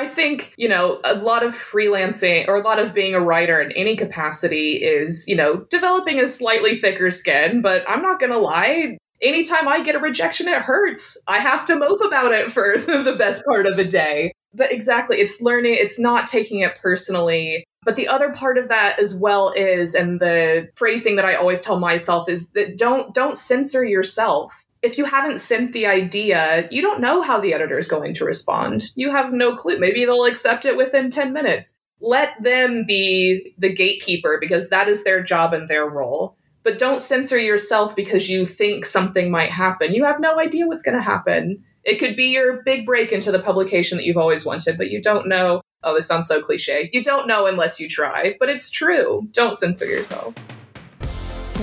[0.00, 3.60] I think, you know, a lot of freelancing or a lot of being a writer
[3.60, 8.32] in any capacity is, you know, developing a slightly thicker skin, but I'm not going
[8.32, 8.96] to lie.
[9.20, 11.22] Anytime I get a rejection, it hurts.
[11.28, 14.32] I have to mope about it for the best part of the day.
[14.54, 17.62] But exactly, it's learning, it's not taking it personally.
[17.84, 21.60] But the other part of that as well is, and the phrasing that I always
[21.60, 26.80] tell myself is that don't don't censor yourself if you haven't sent the idea, you
[26.80, 28.86] don't know how the editor is going to respond.
[28.94, 29.78] You have no clue.
[29.78, 31.76] Maybe they'll accept it within 10 minutes.
[32.00, 36.34] Let them be the gatekeeper because that is their job and their role.
[36.62, 39.92] But don't censor yourself because you think something might happen.
[39.92, 41.62] You have no idea what's going to happen.
[41.84, 45.00] It could be your big break into the publication that you've always wanted, but you
[45.00, 45.60] don't know.
[45.82, 46.88] Oh, this sounds so cliche.
[46.92, 49.28] You don't know unless you try, but it's true.
[49.32, 50.34] Don't censor yourself.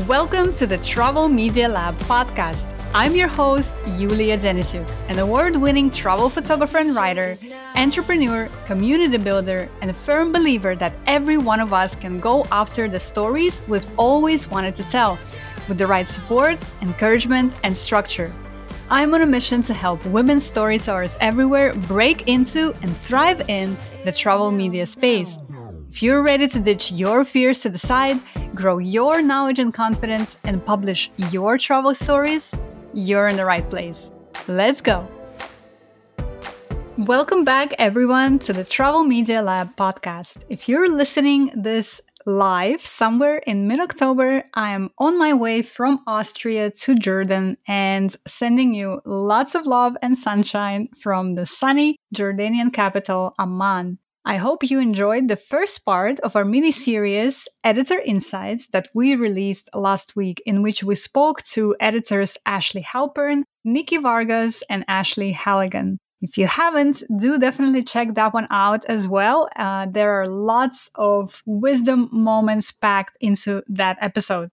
[0.08, 5.92] Welcome to the Travel Media Lab podcast I'm your host, Yulia Denysyuk, an award winning
[5.92, 7.36] travel photographer and writer,
[7.76, 12.89] entrepreneur, community builder, and a firm believer that every one of us can go after
[12.89, 15.20] the stories we've always wanted to tell
[15.70, 18.34] with the right support, encouragement, and structure.
[18.89, 24.11] I'm on a mission to help women storytellers everywhere break into and thrive in the
[24.11, 25.38] travel media space.
[25.92, 28.20] If you're ready to ditch your fears to the side,
[28.56, 32.56] grow your knowledge and confidence, and publish your travel stories,
[32.93, 34.11] you're in the right place.
[34.47, 35.07] Let's go.
[36.97, 40.43] Welcome back, everyone, to the Travel Media Lab podcast.
[40.49, 46.03] If you're listening this live somewhere in mid October, I am on my way from
[46.08, 52.73] Austria to Jordan and sending you lots of love and sunshine from the sunny Jordanian
[52.73, 53.99] capital, Amman.
[54.28, 59.16] I hope you enjoyed the first part of our mini series, Editor Insights, that we
[59.16, 65.31] released last week, in which we spoke to editors Ashley Halpern, Nikki Vargas, and Ashley
[65.31, 66.00] Halligan.
[66.20, 69.48] If you haven't, do definitely check that one out as well.
[69.55, 74.50] Uh, there are lots of wisdom moments packed into that episode.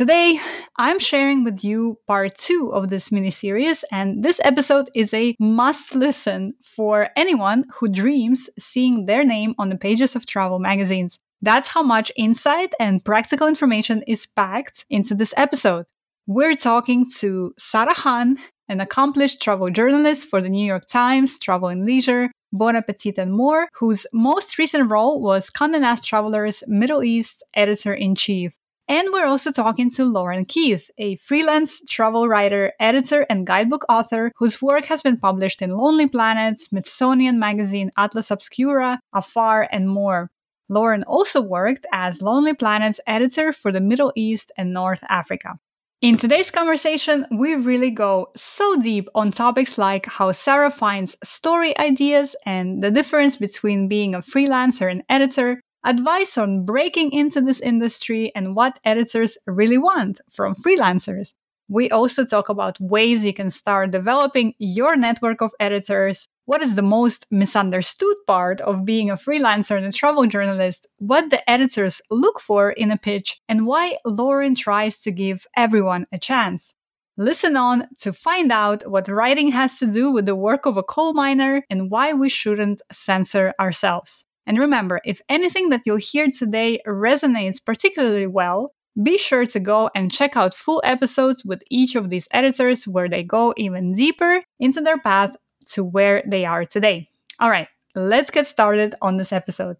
[0.00, 0.40] Today,
[0.76, 5.36] I'm sharing with you part two of this mini series, and this episode is a
[5.38, 11.18] must listen for anyone who dreams seeing their name on the pages of travel magazines.
[11.42, 15.84] That's how much insight and practical information is packed into this episode.
[16.26, 18.38] We're talking to Sarah Khan,
[18.70, 23.34] an accomplished travel journalist for the New York Times, Travel and Leisure, Bon Appetit and
[23.34, 28.56] more, whose most recent role was Condé Nast Traveler's Middle East editor in chief.
[28.90, 34.32] And we're also talking to Lauren Keith, a freelance travel writer, editor, and guidebook author
[34.36, 40.28] whose work has been published in Lonely Planet, Smithsonian Magazine, Atlas Obscura, Afar, and more.
[40.68, 45.54] Lauren also worked as Lonely Planet's editor for the Middle East and North Africa.
[46.02, 51.78] In today's conversation, we really go so deep on topics like how Sarah finds story
[51.78, 57.60] ideas and the difference between being a freelancer and editor, advice on breaking into this
[57.60, 61.34] industry and what editors really want from freelancers.
[61.68, 66.26] We also talk about ways you can start developing your network of editors.
[66.46, 70.88] What is the most misunderstood part of being a freelancer and a travel journalist?
[70.98, 76.06] What the editors look for in a pitch, and why Lauren tries to give everyone
[76.10, 76.74] a chance.
[77.16, 80.82] Listen on to find out what writing has to do with the work of a
[80.82, 84.24] coal miner and why we shouldn't censor ourselves.
[84.50, 89.90] And remember, if anything that you'll hear today resonates particularly well, be sure to go
[89.94, 94.42] and check out full episodes with each of these editors where they go even deeper
[94.58, 95.36] into their path
[95.68, 97.08] to where they are today.
[97.38, 99.76] All right, let's get started on this episode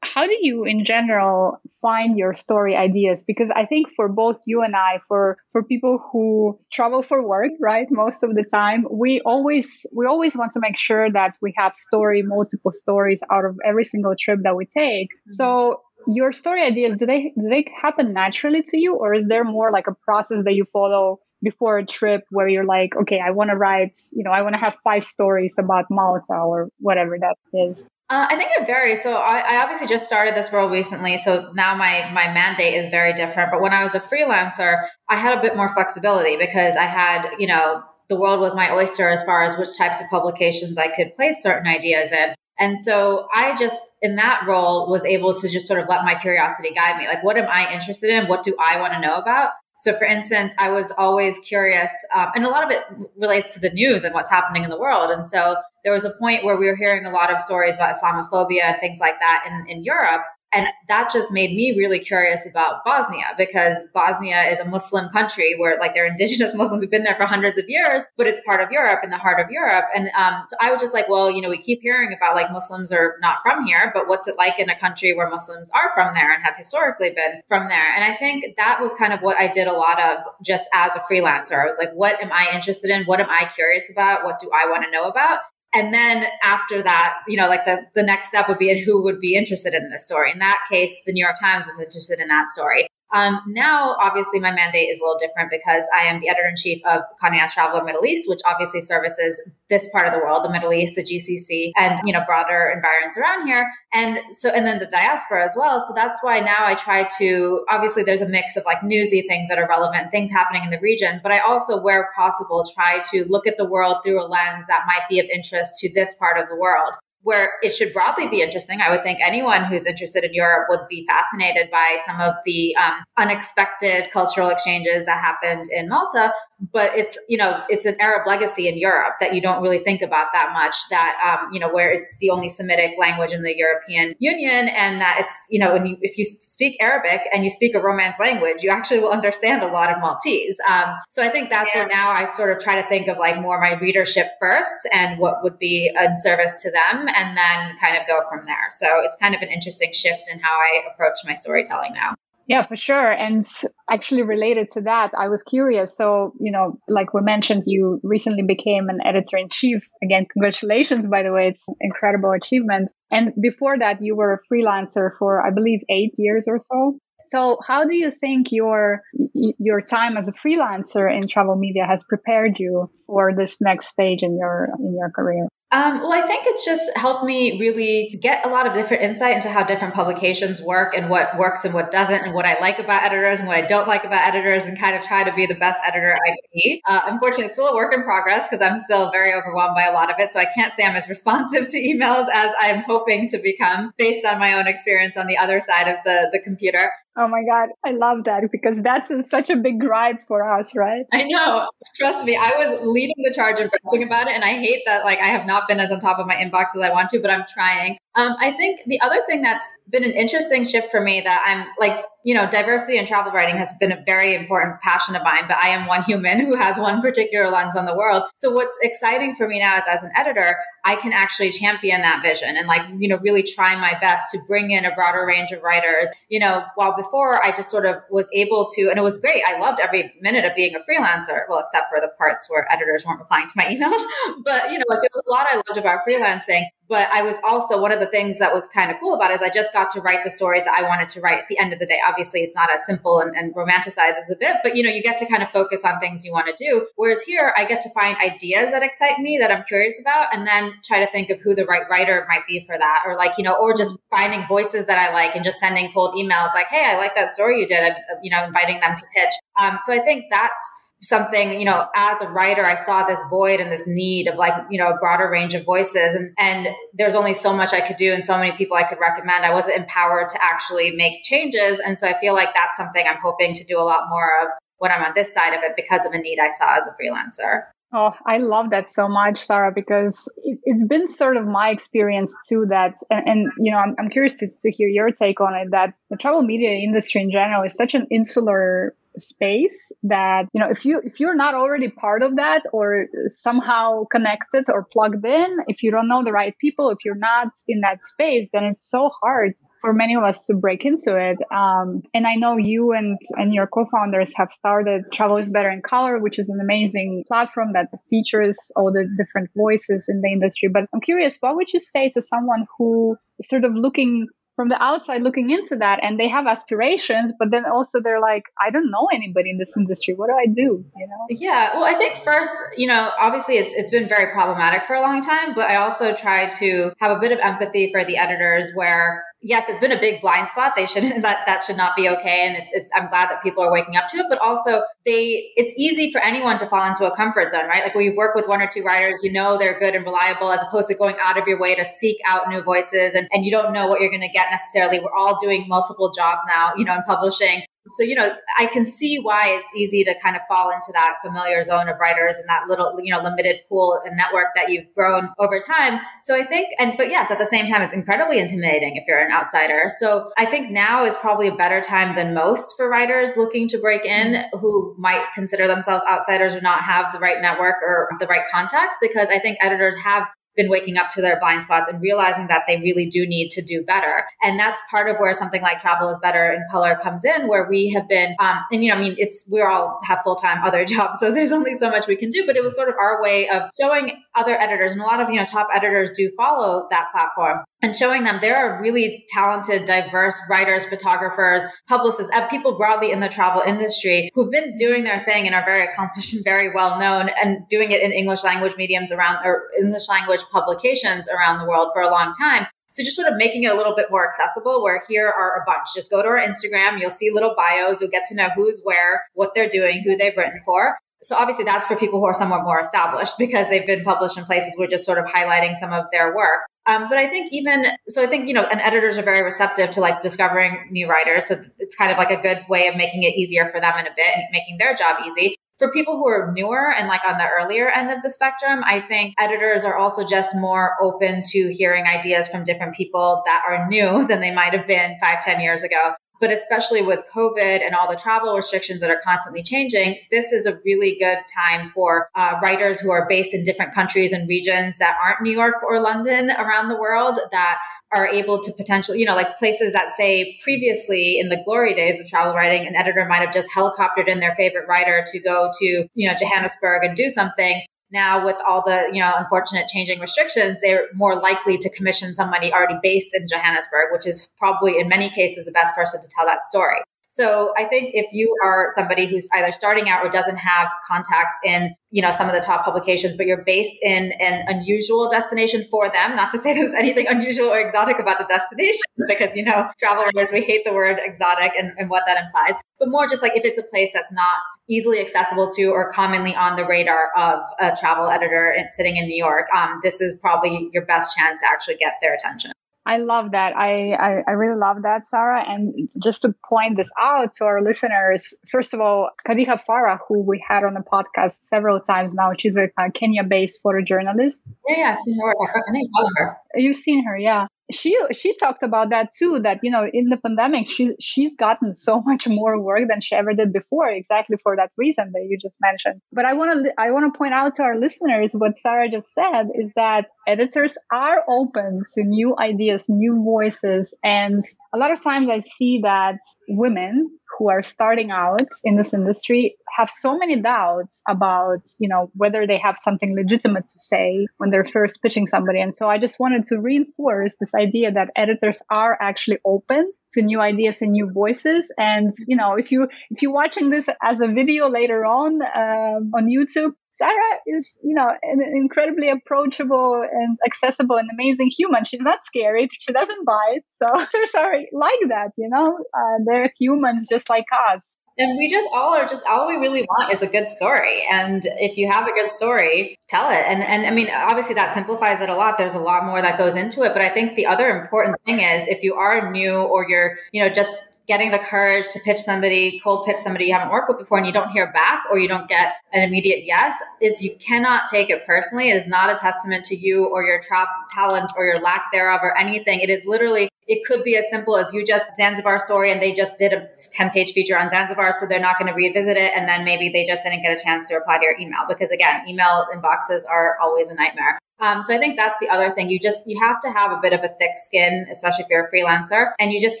[0.02, 3.22] how do you in general find your story ideas?
[3.22, 7.52] Because i think for both you and i for for people who travel for work
[7.60, 11.52] right most of the time we always we always want to make sure that we
[11.56, 15.08] have story multiple stories out of every single trip that we take.
[15.12, 15.32] Mm-hmm.
[15.32, 19.44] so your story ideas do they do they happen naturally to you or is there
[19.44, 23.30] more like a process that you follow before a trip where you're like okay i
[23.30, 27.18] want to write you know i want to have five stories about malta or whatever
[27.18, 29.02] that is uh, I think it varies.
[29.02, 32.88] So I, I, obviously just started this role recently, so now my my mandate is
[32.88, 33.50] very different.
[33.50, 37.28] But when I was a freelancer, I had a bit more flexibility because I had,
[37.38, 40.88] you know, the world was my oyster as far as which types of publications I
[40.88, 42.34] could place certain ideas in.
[42.58, 46.14] And so I just, in that role, was able to just sort of let my
[46.14, 47.06] curiosity guide me.
[47.06, 48.26] Like, what am I interested in?
[48.26, 49.50] What do I want to know about?
[49.76, 52.82] So, for instance, I was always curious, um, and a lot of it
[53.16, 55.10] relates to the news and what's happening in the world.
[55.10, 55.56] And so,
[55.88, 58.76] there was a point where we were hearing a lot of stories about Islamophobia and
[58.78, 60.20] things like that in, in Europe.
[60.52, 65.54] And that just made me really curious about Bosnia because Bosnia is a Muslim country
[65.58, 68.60] where like they're indigenous Muslims who've been there for hundreds of years, but it's part
[68.60, 69.86] of Europe in the heart of Europe.
[69.94, 72.52] And um, so I was just like, well, you know, we keep hearing about like
[72.52, 75.90] Muslims are not from here, but what's it like in a country where Muslims are
[75.94, 77.94] from there and have historically been from there?
[77.96, 80.94] And I think that was kind of what I did a lot of just as
[80.96, 81.62] a freelancer.
[81.62, 83.04] I was like, what am I interested in?
[83.04, 84.22] What am I curious about?
[84.22, 85.40] What do I want to know about?
[85.74, 89.02] And then after that you know like the, the next step would be and who
[89.02, 90.32] would be interested in this story.
[90.32, 94.38] In that case the new york times was interested in that story um, now, obviously,
[94.38, 97.38] my mandate is a little different because I am the editor in chief of Condé
[97.38, 100.94] Nast Traveler Middle East, which obviously services this part of the world, the Middle East,
[100.94, 105.42] the GCC, and you know broader environments around here, and so and then the diaspora
[105.42, 105.80] as well.
[105.80, 109.48] So that's why now I try to obviously there's a mix of like newsy things
[109.48, 113.24] that are relevant, things happening in the region, but I also, where possible, try to
[113.28, 116.36] look at the world through a lens that might be of interest to this part
[116.36, 118.80] of the world where it should broadly be interesting.
[118.80, 122.74] I would think anyone who's interested in Europe would be fascinated by some of the
[122.76, 126.32] um, unexpected cultural exchanges that happened in Malta.
[126.72, 130.02] But it's you know it's an Arab legacy in Europe that you don't really think
[130.02, 130.74] about that much.
[130.90, 135.00] That um, you know where it's the only Semitic language in the European Union, and
[135.00, 138.62] that it's you know you, if you speak Arabic and you speak a Romance language,
[138.62, 140.56] you actually will understand a lot of Maltese.
[140.68, 141.82] Um, so I think that's yeah.
[141.82, 145.18] where now I sort of try to think of like more my readership first and
[145.18, 148.68] what would be in service to them and then kind of go from there.
[148.70, 152.14] So it's kind of an interesting shift in how I approach my storytelling now.
[152.48, 153.12] Yeah, for sure.
[153.12, 153.46] And
[153.90, 155.94] actually, related to that, I was curious.
[155.94, 159.86] So, you know, like we mentioned, you recently became an editor in chief.
[160.02, 161.48] Again, congratulations, by the way.
[161.48, 162.88] It's incredible achievement.
[163.10, 166.98] And before that, you were a freelancer for, I believe, eight years or so.
[167.28, 172.02] So, how do you think your your time as a freelancer in travel media has
[172.08, 175.48] prepared you for this next stage in your in your career?
[175.70, 179.34] Um, well, I think it's just helped me really get a lot of different insight
[179.34, 182.78] into how different publications work and what works and what doesn't, and what I like
[182.78, 185.44] about editors and what I don't like about editors, and kind of try to be
[185.44, 186.82] the best editor I can be.
[186.88, 189.92] Uh, unfortunately, it's still a work in progress because I'm still very overwhelmed by a
[189.92, 190.32] lot of it.
[190.32, 194.24] So I can't say I'm as responsive to emails as I'm hoping to become based
[194.24, 196.90] on my own experience on the other side of the, the computer.
[197.18, 201.04] Oh my God, I love that because that's such a big gripe for us, right?
[201.12, 201.68] I know.
[201.96, 205.04] Trust me, I was leading the charge of griping about it, and I hate that
[205.04, 207.20] like I have not been as on top of my inbox as I want to,
[207.20, 207.98] but I'm trying.
[208.14, 211.66] Um, I think the other thing that's been an interesting shift for me that I'm
[211.78, 215.44] like, you know, diversity in travel writing has been a very important passion of mine,
[215.46, 218.24] but I am one human who has one particular lens on the world.
[218.36, 222.22] So what's exciting for me now is as an editor, I can actually champion that
[222.22, 225.52] vision and like, you know, really try my best to bring in a broader range
[225.52, 226.10] of writers.
[226.28, 229.42] You know, while before I just sort of was able to, and it was great.
[229.46, 231.42] I loved every minute of being a freelancer.
[231.48, 234.44] Well, except for the parts where editors weren't replying to my emails.
[234.44, 237.36] But, you know, like there was a lot I loved about freelancing but I was
[237.46, 239.72] also one of the things that was kind of cool about it is I just
[239.72, 241.86] got to write the stories that I wanted to write at the end of the
[241.86, 241.98] day.
[242.06, 245.02] Obviously, it's not as simple and, and romanticized as a bit, but you know, you
[245.02, 246.86] get to kind of focus on things you want to do.
[246.96, 250.46] Whereas here, I get to find ideas that excite me that I'm curious about, and
[250.46, 253.36] then try to think of who the right writer might be for that, or like
[253.36, 256.68] you know, or just finding voices that I like and just sending cold emails like,
[256.68, 259.32] "Hey, I like that story you did," and you know, inviting them to pitch.
[259.58, 263.60] Um, so I think that's something you know as a writer i saw this void
[263.60, 266.14] and this need of like you know a broader range of voices.
[266.14, 268.98] And and there's only so much i could do and so many people i could
[269.00, 269.44] recommend.
[269.44, 271.80] I wasn't empowered to actually make changes.
[271.80, 274.48] And so i feel like that's something i'm hoping to do a lot more of
[274.78, 276.90] when i'm on this side of it because of a need i saw as a
[276.90, 277.64] freelancer.
[277.90, 282.34] Oh, I love that so much, Sarah, because it, has been sort of my experience
[282.46, 285.54] too that, and, and you know, I'm, I'm curious to, to hear your take on
[285.54, 290.60] it, that the travel media industry in general is such an insular space that you
[290.60, 295.24] know if you if you're not already part of that or somehow connected or plugged
[295.24, 298.64] in if you don't know the right people if you're not in that space then
[298.64, 301.38] it's so hard for many of us to break into it.
[301.54, 305.82] Um, and I know you and, and your co-founders have started Travel is Better in
[305.82, 310.68] Color, which is an amazing platform that features all the different voices in the industry.
[310.68, 314.26] But I'm curious, what would you say to someone who is sort of looking
[314.58, 318.42] from the outside looking into that and they have aspirations but then also they're like
[318.60, 320.14] i don't know anybody in this industry.
[320.14, 320.84] What do i do?
[320.96, 321.26] You know?
[321.30, 321.74] Yeah.
[321.74, 325.22] Well i think first you know obviously it's, it's been very problematic for a long
[325.22, 329.24] time but i also try to have a bit of empathy for the editors where
[329.40, 330.74] yes, it's been a big blind spot.
[330.76, 332.46] They should that that should not be okay.
[332.46, 334.26] And it's, it's I'm glad that people are waking up to it.
[334.28, 337.82] But also, they it's easy for anyone to fall into a comfort zone, right?
[337.82, 340.52] Like when you work with one or two writers, you know they're good and reliable,
[340.52, 343.44] as opposed to going out of your way to seek out new voices, and and
[343.44, 345.00] you don't know what you're going to get necessarily.
[345.00, 348.86] We're all doing multiple jobs now, you know, in publishing So, you know, I can
[348.86, 352.48] see why it's easy to kind of fall into that familiar zone of writers and
[352.48, 356.00] that little, you know, limited pool and network that you've grown over time.
[356.22, 359.20] So I think, and, but yes, at the same time, it's incredibly intimidating if you're
[359.20, 359.84] an outsider.
[359.98, 363.78] So I think now is probably a better time than most for writers looking to
[363.78, 368.26] break in who might consider themselves outsiders or not have the right network or the
[368.26, 372.02] right contacts because I think editors have been waking up to their blind spots and
[372.02, 374.26] realizing that they really do need to do better.
[374.42, 377.66] And that's part of where something like Travel is Better in Color comes in, where
[377.70, 380.62] we have been, um, and you know, I mean, it's, we all have full time
[380.62, 382.96] other jobs, so there's only so much we can do, but it was sort of
[383.00, 386.30] our way of showing other editors, and a lot of, you know, top editors do
[386.36, 392.48] follow that platform and showing them there are really talented, diverse writers, photographers, publicists, and
[392.48, 396.34] people broadly in the travel industry who've been doing their thing and are very accomplished
[396.34, 400.40] and very well known and doing it in English language mediums around or English language
[400.50, 402.66] publications around the world for a long time.
[402.90, 405.64] So just sort of making it a little bit more accessible where here are a
[405.66, 405.88] bunch.
[405.94, 409.24] Just go to our Instagram, you'll see little bios, you'll get to know who's where,
[409.34, 410.96] what they're doing, who they've written for.
[411.22, 414.44] So obviously that's for people who are somewhat more established because they've been published in
[414.44, 416.60] places we're just sort of highlighting some of their work.
[416.88, 419.92] Um, but I think even so, I think you know, and editors are very receptive
[419.92, 421.46] to like discovering new writers.
[421.46, 424.06] So it's kind of like a good way of making it easier for them in
[424.06, 427.38] a bit and making their job easy for people who are newer and like on
[427.38, 431.72] the earlier end of the spectrum, I think editors are also just more open to
[431.72, 435.60] hearing ideas from different people that are new than they might have been five, ten
[435.60, 436.14] years ago.
[436.40, 440.66] But especially with COVID and all the travel restrictions that are constantly changing, this is
[440.66, 444.98] a really good time for uh, writers who are based in different countries and regions
[444.98, 447.78] that aren't New York or London around the world that
[448.12, 452.20] are able to potentially, you know, like places that say previously in the glory days
[452.20, 455.70] of travel writing, an editor might have just helicoptered in their favorite writer to go
[455.78, 457.82] to, you know, Johannesburg and do something.
[458.10, 462.72] Now, with all the, you know, unfortunate changing restrictions, they're more likely to commission somebody
[462.72, 466.46] already based in Johannesburg, which is probably in many cases the best person to tell
[466.46, 466.98] that story.
[467.30, 471.56] So I think if you are somebody who's either starting out or doesn't have contacts
[471.62, 475.84] in, you know, some of the top publications, but you're based in an unusual destination
[475.84, 479.62] for them, not to say there's anything unusual or exotic about the destination, because, you
[479.62, 483.26] know, travel writers, we hate the word exotic and, and what that implies, but more
[483.28, 484.56] just like if it's a place that's not
[484.88, 489.36] easily accessible to or commonly on the radar of a travel editor sitting in New
[489.36, 492.72] York, um, this is probably your best chance to actually get their attention.
[493.06, 493.74] I love that.
[493.74, 495.64] I, I, I, really love that, Sarah.
[495.66, 500.42] And just to point this out to our listeners, first of all, Khadija Farah, who
[500.42, 504.56] we had on the podcast several times now, she's a, a Kenya based photojournalist.
[504.86, 505.54] Yeah, yeah, I've seen her.
[505.58, 506.56] I her.
[506.74, 510.36] You've seen her, yeah she she talked about that too that you know in the
[510.36, 514.76] pandemic she she's gotten so much more work than she ever did before exactly for
[514.76, 516.20] that reason that you just mentioned.
[516.32, 519.32] But i want to i want to point out to our listeners what sarah just
[519.32, 524.62] said is that editors are open to new ideas new voices and
[524.94, 529.76] a lot of times i see that women who are starting out in this industry
[529.96, 534.70] have so many doubts about, you know, whether they have something legitimate to say when
[534.70, 535.80] they're first pitching somebody.
[535.80, 540.42] And so I just wanted to reinforce this idea that editors are actually open to
[540.42, 541.90] new ideas and new voices.
[541.98, 546.30] And, you know, if you, if you're watching this as a video later on, um,
[546.34, 552.04] on YouTube, Sarah is, you know, an incredibly approachable and accessible and amazing human.
[552.04, 552.88] She's not scary.
[553.00, 553.82] She doesn't bite.
[553.88, 558.16] So they're sorry, like that, you know, uh, they're humans just like us.
[558.38, 561.22] And we just all are just all we really want is a good story.
[561.30, 563.64] And if you have a good story, tell it.
[563.66, 565.76] And and I mean, obviously that simplifies it a lot.
[565.76, 567.12] There's a lot more that goes into it.
[567.12, 570.62] But I think the other important thing is if you are new or you're, you
[570.62, 570.96] know, just
[571.28, 574.46] getting the courage to pitch somebody, cold pitch somebody you haven't worked with before and
[574.46, 578.30] you don't hear back or you don't get an immediate yes, is you cannot take
[578.30, 578.88] it personally.
[578.88, 582.40] It is not a testament to you or your tra- talent or your lack thereof
[582.42, 583.00] or anything.
[583.00, 586.32] It is literally, it could be as simple as you just Zanzibar story and they
[586.32, 588.32] just did a 10 page feature on Zanzibar.
[588.38, 589.52] So they're not going to revisit it.
[589.54, 592.10] And then maybe they just didn't get a chance to reply to your email because
[592.10, 594.58] again, email inboxes are always a nightmare.
[594.80, 596.08] Um, so I think that's the other thing.
[596.08, 598.84] You just you have to have a bit of a thick skin, especially if you're
[598.84, 600.00] a freelancer, and you just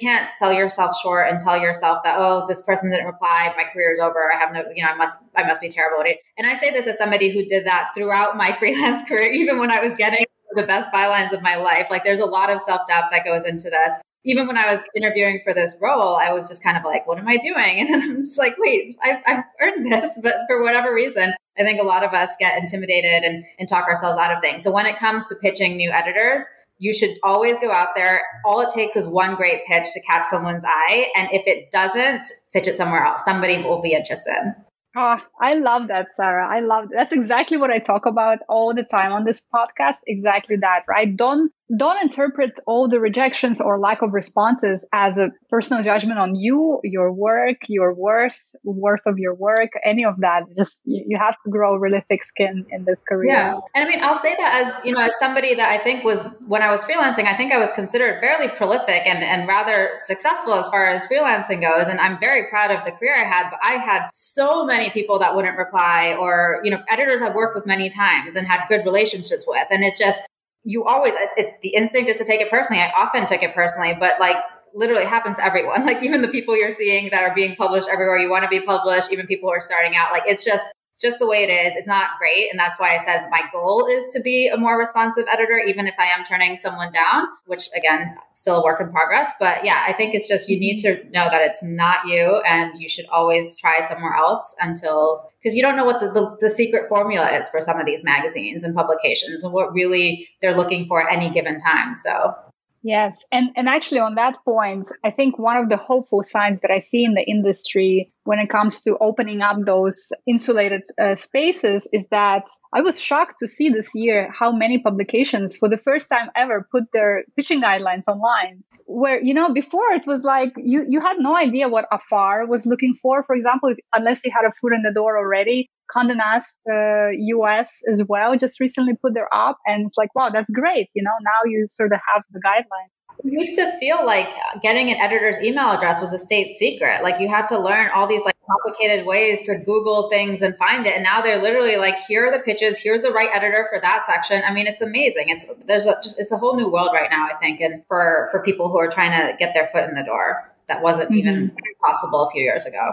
[0.00, 3.92] can't sell yourself short and tell yourself that oh this person didn't reply, my career
[3.92, 4.32] is over.
[4.32, 6.00] I have no, you know, I must I must be terrible.
[6.00, 6.18] at it.
[6.36, 9.70] And I say this as somebody who did that throughout my freelance career, even when
[9.70, 11.88] I was getting the best bylines of my life.
[11.90, 14.82] Like there's a lot of self doubt that goes into this even when I was
[14.94, 17.56] interviewing for this role, I was just kind of like, what am I doing?
[17.78, 20.18] And then I'm just like, wait, I've, I've, earned this.
[20.22, 23.86] But for whatever reason, I think a lot of us get intimidated and, and talk
[23.86, 24.62] ourselves out of things.
[24.62, 26.46] So when it comes to pitching new editors,
[26.78, 28.22] you should always go out there.
[28.44, 31.10] All it takes is one great pitch to catch someone's eye.
[31.16, 33.24] And if it doesn't, pitch it somewhere else.
[33.24, 34.54] Somebody will be interested.
[34.96, 36.48] Oh, I love that, Sarah.
[36.48, 36.96] I love that.
[36.96, 39.96] that's exactly what I talk about all the time on this podcast.
[40.06, 41.14] Exactly that, right?
[41.14, 46.34] Don't don't interpret all the rejections or lack of responses as a personal judgment on
[46.34, 50.44] you, your work, your worth, worth of your work, any of that.
[50.56, 53.34] Just you, have to grow really thick skin in this career.
[53.34, 53.58] Yeah.
[53.74, 56.28] And I mean, I'll say that as, you know, as somebody that I think was
[56.46, 60.54] when I was freelancing, I think I was considered fairly prolific and, and rather successful
[60.54, 61.88] as far as freelancing goes.
[61.88, 65.18] And I'm very proud of the career I had, but I had so many people
[65.18, 68.84] that wouldn't reply or, you know, editors I've worked with many times and had good
[68.84, 69.66] relationships with.
[69.70, 70.22] And it's just,
[70.64, 72.82] you always it, the instinct is to take it personally.
[72.82, 74.36] I often took it personally, but like
[74.74, 75.82] literally happens to everyone.
[75.86, 78.60] Like even the people you're seeing that are being published everywhere you want to be
[78.60, 80.12] published, even people who are starting out.
[80.12, 80.66] Like it's just
[80.98, 81.76] it's just the way it is.
[81.76, 82.50] It's not great.
[82.50, 85.86] And that's why I said my goal is to be a more responsive editor, even
[85.86, 89.32] if I am turning someone down, which again, still a work in progress.
[89.38, 92.76] But yeah, I think it's just you need to know that it's not you and
[92.78, 96.50] you should always try somewhere else until because you don't know what the, the, the,
[96.50, 100.88] secret formula is for some of these magazines and publications and what really they're looking
[100.88, 101.94] for at any given time.
[101.94, 102.34] So
[102.82, 106.70] Yes, and and actually on that point, I think one of the hopeful signs that
[106.70, 111.88] I see in the industry when it comes to opening up those insulated uh, spaces
[111.94, 112.44] is that
[112.74, 116.68] I was shocked to see this year how many publications for the first time ever
[116.70, 118.64] put their pitching guidelines online.
[118.84, 122.66] Where you know before it was like you you had no idea what AFAR was
[122.66, 125.70] looking for, for example, if, unless you had a foot in the door already.
[125.94, 130.28] Condé Nast uh, US as well just recently put their op, and it's like, wow,
[130.28, 130.88] that's great.
[130.94, 132.97] You know, now you sort of have the guidelines.
[133.24, 134.28] Used to feel like
[134.62, 137.02] getting an editor's email address was a state secret.
[137.02, 140.86] Like you had to learn all these like complicated ways to Google things and find
[140.86, 140.94] it.
[140.94, 142.80] And now they're literally like, here are the pitches.
[142.80, 144.42] Here's the right editor for that section.
[144.46, 145.26] I mean, it's amazing.
[145.28, 147.26] It's there's a, just it's a whole new world right now.
[147.26, 150.04] I think, and for for people who are trying to get their foot in the
[150.04, 151.28] door, that wasn't mm-hmm.
[151.28, 152.92] even possible a few years ago.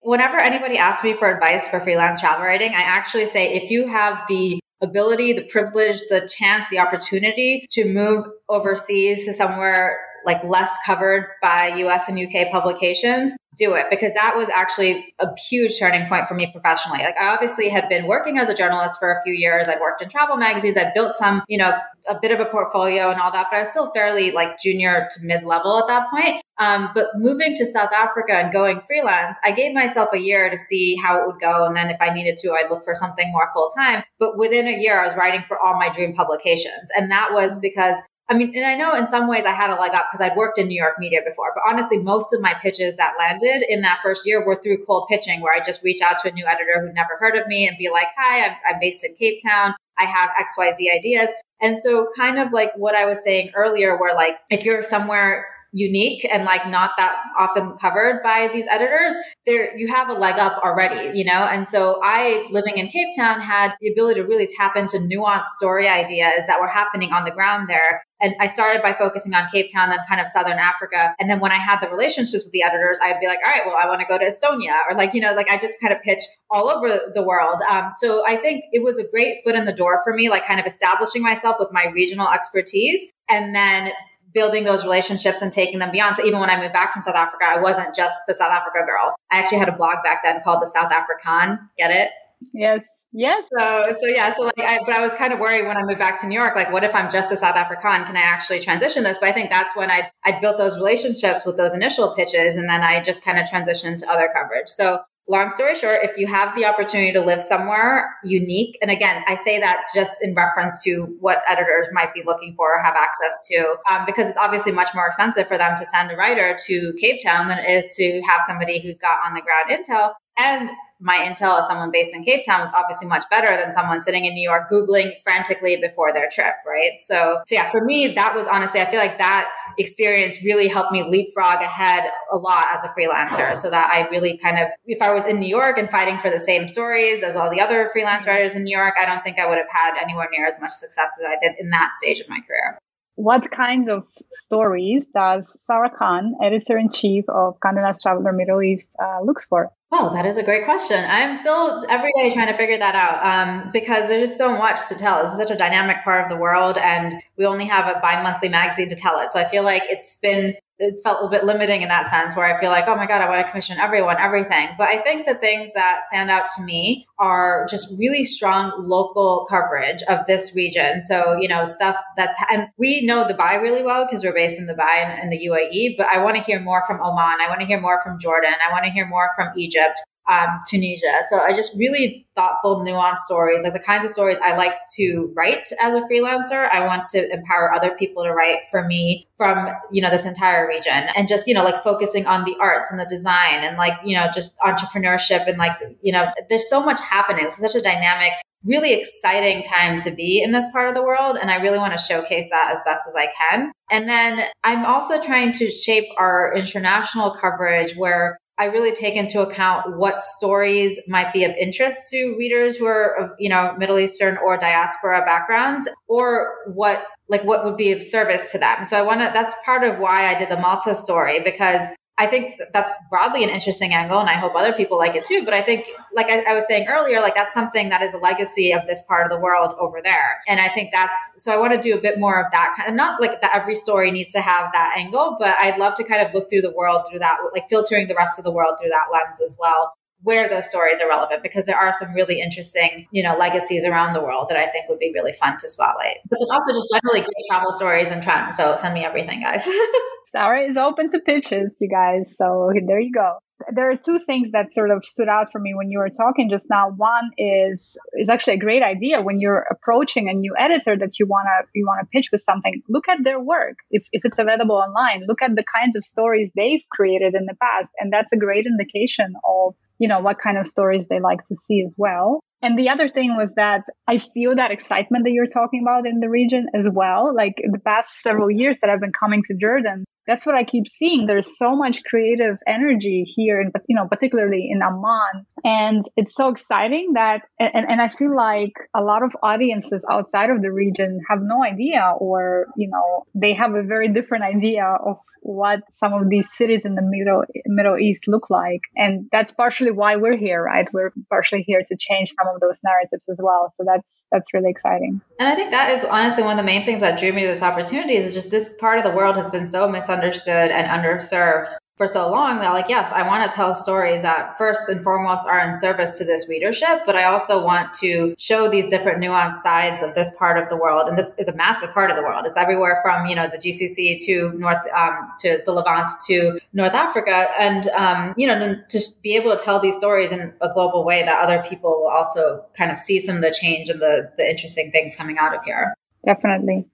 [0.00, 3.86] Whenever anybody asks me for advice for freelance travel writing, I actually say if you
[3.86, 10.42] have the ability, the privilege, the chance, the opportunity to move overseas to somewhere like
[10.44, 15.78] less covered by US and UK publications, do it because that was actually a huge
[15.78, 17.00] turning point for me professionally.
[17.00, 19.68] Like I obviously had been working as a journalist for a few years.
[19.68, 20.76] I'd worked in travel magazines.
[20.76, 21.72] I'd built some, you know,
[22.08, 25.08] a bit of a portfolio and all that, but I was still fairly like junior
[25.12, 26.42] to mid level at that point.
[26.58, 30.56] Um, but moving to South Africa and going freelance, I gave myself a year to
[30.56, 31.66] see how it would go.
[31.66, 34.02] And then if I needed to, I'd look for something more full time.
[34.18, 36.90] But within a year, I was writing for all my dream publications.
[36.96, 38.00] And that was because
[38.30, 40.36] I mean, and I know in some ways I had a leg up because I'd
[40.36, 43.82] worked in New York media before, but honestly, most of my pitches that landed in
[43.82, 46.46] that first year were through cold pitching, where I just reach out to a new
[46.46, 49.40] editor who'd never heard of me and be like, hi, I'm, I'm based in Cape
[49.44, 49.74] Town.
[49.98, 51.32] I have XYZ ideas.
[51.60, 55.46] And so, kind of like what I was saying earlier, where like if you're somewhere
[55.72, 59.14] unique and like not that often covered by these editors
[59.46, 63.06] there you have a leg up already you know and so i living in cape
[63.16, 67.24] town had the ability to really tap into nuanced story ideas that were happening on
[67.24, 70.58] the ground there and I started by focusing on Cape Town, then kind of Southern
[70.58, 71.14] Africa.
[71.18, 73.62] And then when I had the relationships with the editors, I'd be like, all right,
[73.64, 74.78] well, I want to go to Estonia.
[74.88, 77.60] Or like, you know, like I just kind of pitch all over the world.
[77.70, 80.46] Um, so I think it was a great foot in the door for me, like
[80.46, 83.92] kind of establishing myself with my regional expertise and then
[84.32, 86.16] building those relationships and taking them beyond.
[86.16, 88.84] So even when I moved back from South Africa, I wasn't just the South Africa
[88.86, 89.14] girl.
[89.30, 91.68] I actually had a blog back then called the South African.
[91.76, 92.10] Get it?
[92.52, 92.86] Yes.
[93.12, 93.48] Yes.
[93.58, 94.32] So, so yeah.
[94.32, 96.38] So like, I, but I was kind of worried when I moved back to New
[96.38, 96.54] York.
[96.54, 98.04] Like, what if I'm just a South African?
[98.04, 99.18] Can I actually transition this?
[99.18, 102.68] But I think that's when I I built those relationships with those initial pitches, and
[102.68, 104.68] then I just kind of transitioned to other coverage.
[104.68, 109.24] So long story short, if you have the opportunity to live somewhere unique, and again,
[109.26, 112.96] I say that just in reference to what editors might be looking for or have
[112.96, 116.56] access to, um, because it's obviously much more expensive for them to send a writer
[116.66, 120.14] to Cape Town than it is to have somebody who's got on the ground intel.
[120.38, 124.02] And my intel as someone based in Cape Town was obviously much better than someone
[124.02, 126.92] sitting in New York Googling frantically before their trip, right?
[126.98, 130.92] So, so yeah, for me, that was honestly, I feel like that experience really helped
[130.92, 135.00] me leapfrog ahead a lot as a freelancer so that I really kind of, if
[135.00, 137.88] I was in New York and fighting for the same stories as all the other
[137.90, 140.60] freelance writers in New York, I don't think I would have had anywhere near as
[140.60, 142.78] much success as I did in that stage of my career.
[143.14, 148.88] What kinds of stories does Sarah Khan, editor in chief of Nast Traveler Middle East,
[149.02, 149.70] uh, looks for?
[149.92, 151.04] Oh, that is a great question.
[151.08, 154.86] I'm still every day trying to figure that out um, because there's just so much
[154.88, 155.26] to tell.
[155.26, 158.48] Is such a dynamic part of the world, and we only have a bi monthly
[158.48, 159.32] magazine to tell it.
[159.32, 162.34] So I feel like it's been it's felt a little bit limiting in that sense
[162.34, 164.70] where I feel like, oh my God, I want to commission everyone, everything.
[164.78, 169.46] But I think the things that stand out to me are just really strong local
[169.48, 171.02] coverage of this region.
[171.02, 174.58] So, you know, stuff that's, and we know the Dubai really well because we're based
[174.58, 177.40] in Dubai and in the UAE, but I want to hear more from Oman.
[177.40, 178.54] I want to hear more from Jordan.
[178.66, 180.00] I want to hear more from Egypt.
[180.30, 181.12] Um, Tunisia.
[181.28, 185.32] So I just really thoughtful, nuanced stories, like the kinds of stories I like to
[185.36, 186.68] write as a freelancer.
[186.72, 190.68] I want to empower other people to write for me from, you know, this entire
[190.68, 193.94] region and just, you know, like focusing on the arts and the design and like,
[194.04, 197.46] you know, just entrepreneurship and like, you know, there's so much happening.
[197.46, 198.32] It's such a dynamic
[198.64, 201.38] really exciting time to be in this part of the world.
[201.40, 203.72] And I really want to showcase that as best as I can.
[203.90, 209.40] And then I'm also trying to shape our international coverage where I really take into
[209.40, 213.98] account what stories might be of interest to readers who are of, you know, Middle
[213.98, 218.84] Eastern or diaspora backgrounds or what like what would be of service to them.
[218.84, 221.88] So I want to that's part of why I did the Malta story because
[222.20, 225.42] I think that's broadly an interesting angle, and I hope other people like it too.
[225.42, 228.18] But I think, like I, I, was saying earlier, like that's something that is a
[228.18, 230.42] legacy of this part of the world over there.
[230.46, 231.50] And I think that's so.
[231.50, 233.74] I want to do a bit more of that kind of not like that every
[233.74, 236.72] story needs to have that angle, but I'd love to kind of look through the
[236.72, 239.94] world through that, like filtering the rest of the world through that lens as well
[240.22, 244.12] where those stories are relevant because there are some really interesting, you know, legacies around
[244.12, 246.16] the world that I think would be really fun to spotlight.
[246.28, 248.56] But then also just generally great travel stories and trends.
[248.56, 249.66] So send me everything, guys.
[250.30, 252.32] Sarah is open to pitches, you guys.
[252.36, 253.38] So there you go.
[253.72, 256.48] There are two things that sort of stood out for me when you were talking
[256.48, 256.90] just now.
[256.96, 261.26] One is is actually a great idea when you're approaching a new editor that you
[261.26, 262.82] wanna you wanna pitch with something.
[262.88, 263.76] Look at their work.
[263.90, 267.56] If if it's available online, look at the kinds of stories they've created in the
[267.60, 271.44] past, and that's a great indication of you know what kind of stories they like
[271.44, 272.40] to see as well.
[272.62, 276.20] And the other thing was that I feel that excitement that you're talking about in
[276.20, 277.34] the region as well.
[277.34, 280.86] Like the past several years that I've been coming to Jordan, that's what I keep
[280.86, 281.26] seeing.
[281.26, 286.48] There's so much creative energy here, but you know, particularly in Amman, and it's so
[286.48, 291.20] exciting that, and, and I feel like a lot of audiences outside of the region
[291.28, 296.12] have no idea, or you know, they have a very different idea of what some
[296.12, 300.36] of these cities in the Middle Middle East look like, and that's partially why we're
[300.36, 300.88] here, right?
[300.92, 303.72] We're partially here to change some of those narratives as well.
[303.76, 305.20] So that's that's really exciting.
[305.38, 307.48] And I think that is honestly one of the main things that drew me to
[307.48, 310.86] this opportunity is just this part of the world has been so misunderstood misunderstood and
[310.88, 315.02] underserved for so long that like yes i want to tell stories that first and
[315.02, 319.22] foremost are in service to this readership but i also want to show these different
[319.22, 322.16] nuanced sides of this part of the world and this is a massive part of
[322.16, 322.46] the world.
[322.46, 326.94] It's everywhere from you know the gcc to north um, to the levant to north
[326.94, 330.72] africa and um, you know to just be able to tell these stories in a
[330.72, 334.00] global way that other people will also kind of see some of the change and
[334.00, 335.94] the the interesting things coming out of here.
[336.24, 336.86] Definitely